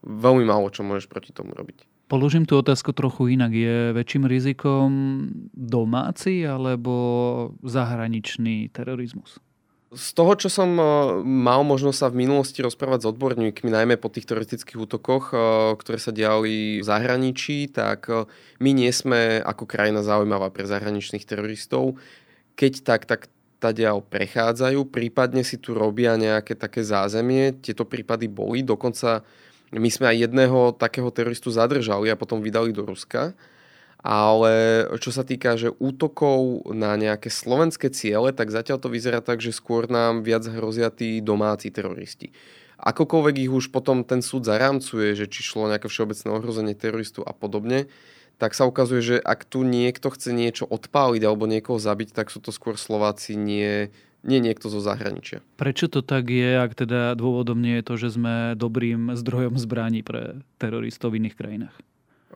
veľmi 0.03 0.45
málo, 0.45 0.69
čo 0.73 0.83
môžeš 0.87 1.07
proti 1.07 1.31
tomu 1.31 1.55
robiť. 1.55 1.87
Položím 2.07 2.47
tú 2.47 2.55
otázku 2.63 2.95
trochu 2.95 3.35
inak. 3.35 3.51
Je 3.51 3.91
väčším 3.91 4.31
rizikom 4.31 4.91
domáci 5.51 6.47
alebo 6.47 6.95
zahraničný 7.67 8.71
terorizmus? 8.71 9.43
Z 9.95 10.19
toho, 10.19 10.35
čo 10.35 10.51
som 10.51 10.67
eh, 10.75 10.87
mal 11.23 11.63
možnosť 11.63 11.99
sa 11.99 12.09
v 12.11 12.27
minulosti 12.27 12.59
rozprávať 12.59 13.07
s 13.07 13.11
odborníkmi, 13.15 13.71
najmä 13.71 13.95
po 13.95 14.11
tých 14.11 14.27
teroristických 14.27 14.83
útokoch, 14.83 15.31
eh, 15.31 15.39
ktoré 15.79 15.99
sa 16.03 16.11
diali 16.11 16.83
v 16.83 16.85
zahraničí, 16.85 17.71
tak 17.71 18.11
eh, 18.11 18.27
my 18.59 18.71
nie 18.75 18.91
sme 18.91 19.39
ako 19.39 19.63
krajina 19.71 20.03
zaujímavá 20.03 20.51
pre 20.51 20.67
zahraničných 20.67 21.23
teroristov. 21.23 22.03
Keď 22.59 22.73
tak, 22.83 23.07
tak 23.07 23.31
tadiaľ 23.63 24.03
prechádzajú, 24.03 24.91
prípadne 24.91 25.47
si 25.47 25.55
tu 25.55 25.71
robia 25.71 26.19
nejaké 26.19 26.59
také 26.59 26.83
zázemie. 26.83 27.55
Tieto 27.55 27.87
prípady 27.87 28.27
boli, 28.27 28.67
dokonca 28.67 29.23
my 29.71 29.87
sme 29.87 30.11
aj 30.11 30.17
jedného 30.27 30.75
takého 30.75 31.15
teroristu 31.15 31.55
zadržali 31.55 32.11
a 32.11 32.19
potom 32.19 32.43
vydali 32.43 32.75
do 32.75 32.83
Ruska 32.83 33.39
ale 34.07 34.87
čo 35.03 35.11
sa 35.11 35.27
týka 35.27 35.59
že 35.59 35.75
útokov 35.83 36.63
na 36.71 36.95
nejaké 36.95 37.27
slovenské 37.27 37.91
ciele, 37.91 38.31
tak 38.31 38.55
zatiaľ 38.55 38.79
to 38.79 38.87
vyzerá 38.87 39.19
tak, 39.19 39.43
že 39.43 39.51
skôr 39.51 39.91
nám 39.91 40.23
viac 40.23 40.47
hrozia 40.47 40.95
tí 40.95 41.19
domáci 41.19 41.75
teroristi. 41.75 42.31
Akokoľvek 42.79 43.35
ich 43.43 43.51
už 43.51 43.75
potom 43.75 44.07
ten 44.07 44.23
súd 44.23 44.47
zarámcuje, 44.47 45.19
že 45.19 45.27
či 45.27 45.43
šlo 45.43 45.67
nejaké 45.67 45.91
všeobecné 45.91 46.29
ohrozenie 46.31 46.79
teroristu 46.79 47.27
a 47.27 47.35
podobne, 47.35 47.91
tak 48.37 48.55
sa 48.55 48.69
ukazuje, 48.69 49.03
že 49.03 49.17
ak 49.19 49.49
tu 49.49 49.67
niekto 49.67 50.13
chce 50.13 50.31
niečo 50.31 50.69
odpáliť 50.69 51.23
alebo 51.25 51.51
niekoho 51.51 51.81
zabiť, 51.81 52.15
tak 52.15 52.29
sú 52.29 52.39
to 52.39 52.53
skôr 52.53 52.77
Slováci, 52.77 53.35
nie, 53.35 53.91
nie 54.23 54.39
niekto 54.45 54.69
zo 54.69 54.79
zahraničia. 54.85 55.41
Prečo 55.57 55.89
to 55.89 56.05
tak 56.05 56.29
je, 56.29 56.61
ak 56.61 56.77
teda 56.77 57.17
dôvodom 57.17 57.59
nie 57.59 57.81
je 57.81 57.87
to, 57.89 57.95
že 57.97 58.09
sme 58.21 58.55
dobrým 58.55 59.17
zdrojom 59.17 59.57
zbraní 59.57 60.05
pre 60.05 60.45
teroristov 60.61 61.17
v 61.17 61.25
iných 61.25 61.35
krajinách? 61.41 61.77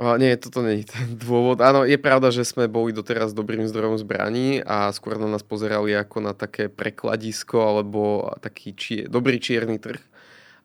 Nie, 0.00 0.40
toto 0.40 0.64
nie 0.64 0.80
je 0.80 0.96
ten 0.96 1.12
dôvod. 1.28 1.60
Áno, 1.60 1.84
je 1.84 2.00
pravda, 2.00 2.32
že 2.32 2.48
sme 2.48 2.72
boli 2.72 2.96
doteraz 2.96 3.36
dobrým 3.36 3.68
zdrojom 3.68 4.00
zbraní 4.00 4.64
a 4.64 4.88
skôr 4.96 5.20
na 5.20 5.28
nás 5.28 5.44
pozerali 5.44 5.92
ako 5.92 6.24
na 6.24 6.32
také 6.32 6.72
prekladisko 6.72 7.60
alebo 7.60 8.32
taký 8.40 8.72
či- 8.72 9.04
dobrý 9.04 9.36
čierny 9.36 9.76
trh. 9.76 10.00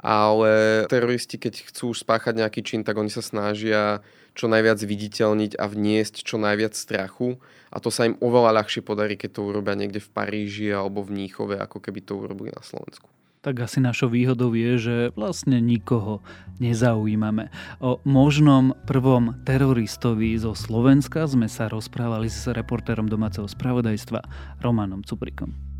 Ale 0.05 0.85
teroristi, 0.85 1.35
keď 1.41 1.67
chcú 1.67 1.91
spáchať 1.91 2.37
nejaký 2.37 2.61
čin, 2.61 2.81
tak 2.85 2.95
oni 2.95 3.09
sa 3.09 3.25
snažia 3.25 4.05
čo 4.37 4.45
najviac 4.45 4.77
viditeľniť 4.77 5.57
a 5.57 5.65
vniesť 5.65 6.21
čo 6.21 6.37
najviac 6.37 6.77
strachu. 6.77 7.41
A 7.73 7.81
to 7.81 7.89
sa 7.89 8.05
im 8.07 8.15
oveľa 8.21 8.61
ľahšie 8.61 8.85
podarí, 8.85 9.17
keď 9.17 9.41
to 9.41 9.47
urobia 9.49 9.73
niekde 9.73 9.99
v 9.99 10.13
Paríži 10.13 10.69
alebo 10.69 11.01
v 11.01 11.25
Níchove, 11.25 11.57
ako 11.59 11.81
keby 11.81 12.05
to 12.05 12.15
urobili 12.15 12.53
na 12.53 12.61
Slovensku 12.61 13.09
tak 13.45 13.61
asi 13.61 13.77
našou 13.77 14.09
výhodou 14.09 14.49
je, 14.57 14.73
že 14.81 14.95
vlastne 15.13 15.61
nikoho 15.61 16.25
nezaujímame. 16.57 17.53
O 17.77 18.01
možnom 18.01 18.73
prvom 18.89 19.37
teroristovi 19.45 20.33
zo 20.41 20.57
Slovenska 20.57 21.29
sme 21.29 21.45
sa 21.45 21.69
rozprávali 21.69 22.25
s 22.25 22.49
reportérom 22.49 23.05
domáceho 23.05 23.45
spravodajstva 23.45 24.25
Romanom 24.65 25.05
Cuprikom. 25.05 25.74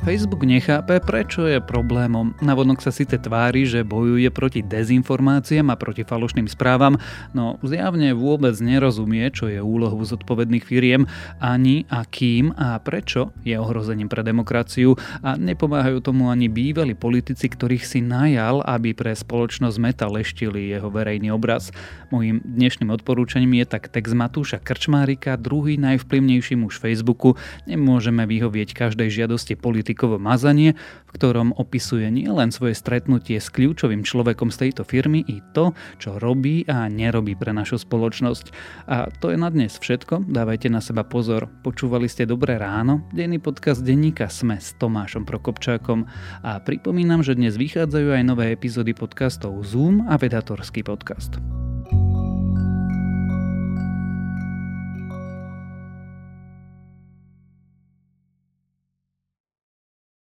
Facebook 0.00 0.48
nechápe, 0.48 0.96
prečo 0.96 1.44
je 1.44 1.60
problémom. 1.60 2.32
Navodnok 2.40 2.80
sa 2.80 2.88
síce 2.88 3.20
tvári, 3.20 3.68
že 3.68 3.84
bojuje 3.84 4.32
proti 4.32 4.64
dezinformáciám 4.64 5.68
a 5.68 5.76
proti 5.76 6.08
falošným 6.08 6.48
správam, 6.48 6.96
no 7.36 7.60
zjavne 7.60 8.16
vôbec 8.16 8.56
nerozumie, 8.64 9.28
čo 9.28 9.52
je 9.52 9.60
úlohou 9.60 10.00
zodpovedných 10.00 10.64
firiem, 10.64 11.04
ani 11.36 11.84
a 11.92 12.08
kým 12.08 12.56
a 12.56 12.80
prečo 12.80 13.36
je 13.44 13.52
ohrozením 13.60 14.08
pre 14.08 14.24
demokraciu 14.24 14.96
a 15.20 15.36
nepomáhajú 15.36 16.00
tomu 16.00 16.32
ani 16.32 16.48
bývalí 16.48 16.96
politici, 16.96 17.52
ktorých 17.52 17.84
si 17.84 18.00
najal, 18.00 18.64
aby 18.64 18.96
pre 18.96 19.12
spoločnosť 19.12 19.76
Meta 19.76 20.08
leštili 20.08 20.72
jeho 20.72 20.88
verejný 20.88 21.28
obraz. 21.28 21.76
Mojím 22.08 22.40
dnešným 22.40 22.88
odporúčaním 22.88 23.60
je 23.60 23.76
tak 23.76 23.92
text 23.92 24.16
Matúša 24.16 24.64
Krčmárika, 24.64 25.36
druhý 25.36 25.76
najvplyvnejší 25.76 26.56
muž 26.56 26.80
Facebooku. 26.80 27.36
Nemôžeme 27.68 28.24
vyhovieť 28.24 28.72
každej 28.72 29.12
žiadosti 29.12 29.60
politik 29.60 29.89
Politikovo 29.90 30.22
mazanie, 30.22 30.78
v 30.78 31.10
ktorom 31.18 31.50
opisuje 31.58 32.06
nielen 32.14 32.54
svoje 32.54 32.78
stretnutie 32.78 33.42
s 33.42 33.50
kľúčovým 33.50 34.06
človekom 34.06 34.54
z 34.54 34.70
tejto 34.70 34.86
firmy 34.86 35.26
i 35.26 35.42
to, 35.50 35.74
čo 35.98 36.14
robí 36.22 36.62
a 36.70 36.86
nerobí 36.86 37.34
pre 37.34 37.50
našu 37.50 37.74
spoločnosť. 37.82 38.54
A 38.86 39.10
to 39.18 39.34
je 39.34 39.38
na 39.42 39.50
dnes 39.50 39.74
všetko, 39.74 40.30
dávajte 40.30 40.70
na 40.70 40.78
seba 40.78 41.02
pozor. 41.02 41.50
Počúvali 41.66 42.06
ste 42.06 42.22
Dobré 42.22 42.54
ráno, 42.54 43.02
denný 43.10 43.42
podcast 43.42 43.82
denníka 43.82 44.30
Sme 44.30 44.62
s 44.62 44.78
Tomášom 44.78 45.26
Prokopčákom 45.26 46.06
a 46.46 46.62
pripomínam, 46.62 47.26
že 47.26 47.34
dnes 47.34 47.58
vychádzajú 47.58 48.14
aj 48.14 48.22
nové 48.22 48.54
epizódy 48.54 48.94
podcastov 48.94 49.58
Zoom 49.66 50.06
a 50.06 50.14
Vedatorský 50.22 50.86
podcast. 50.86 51.42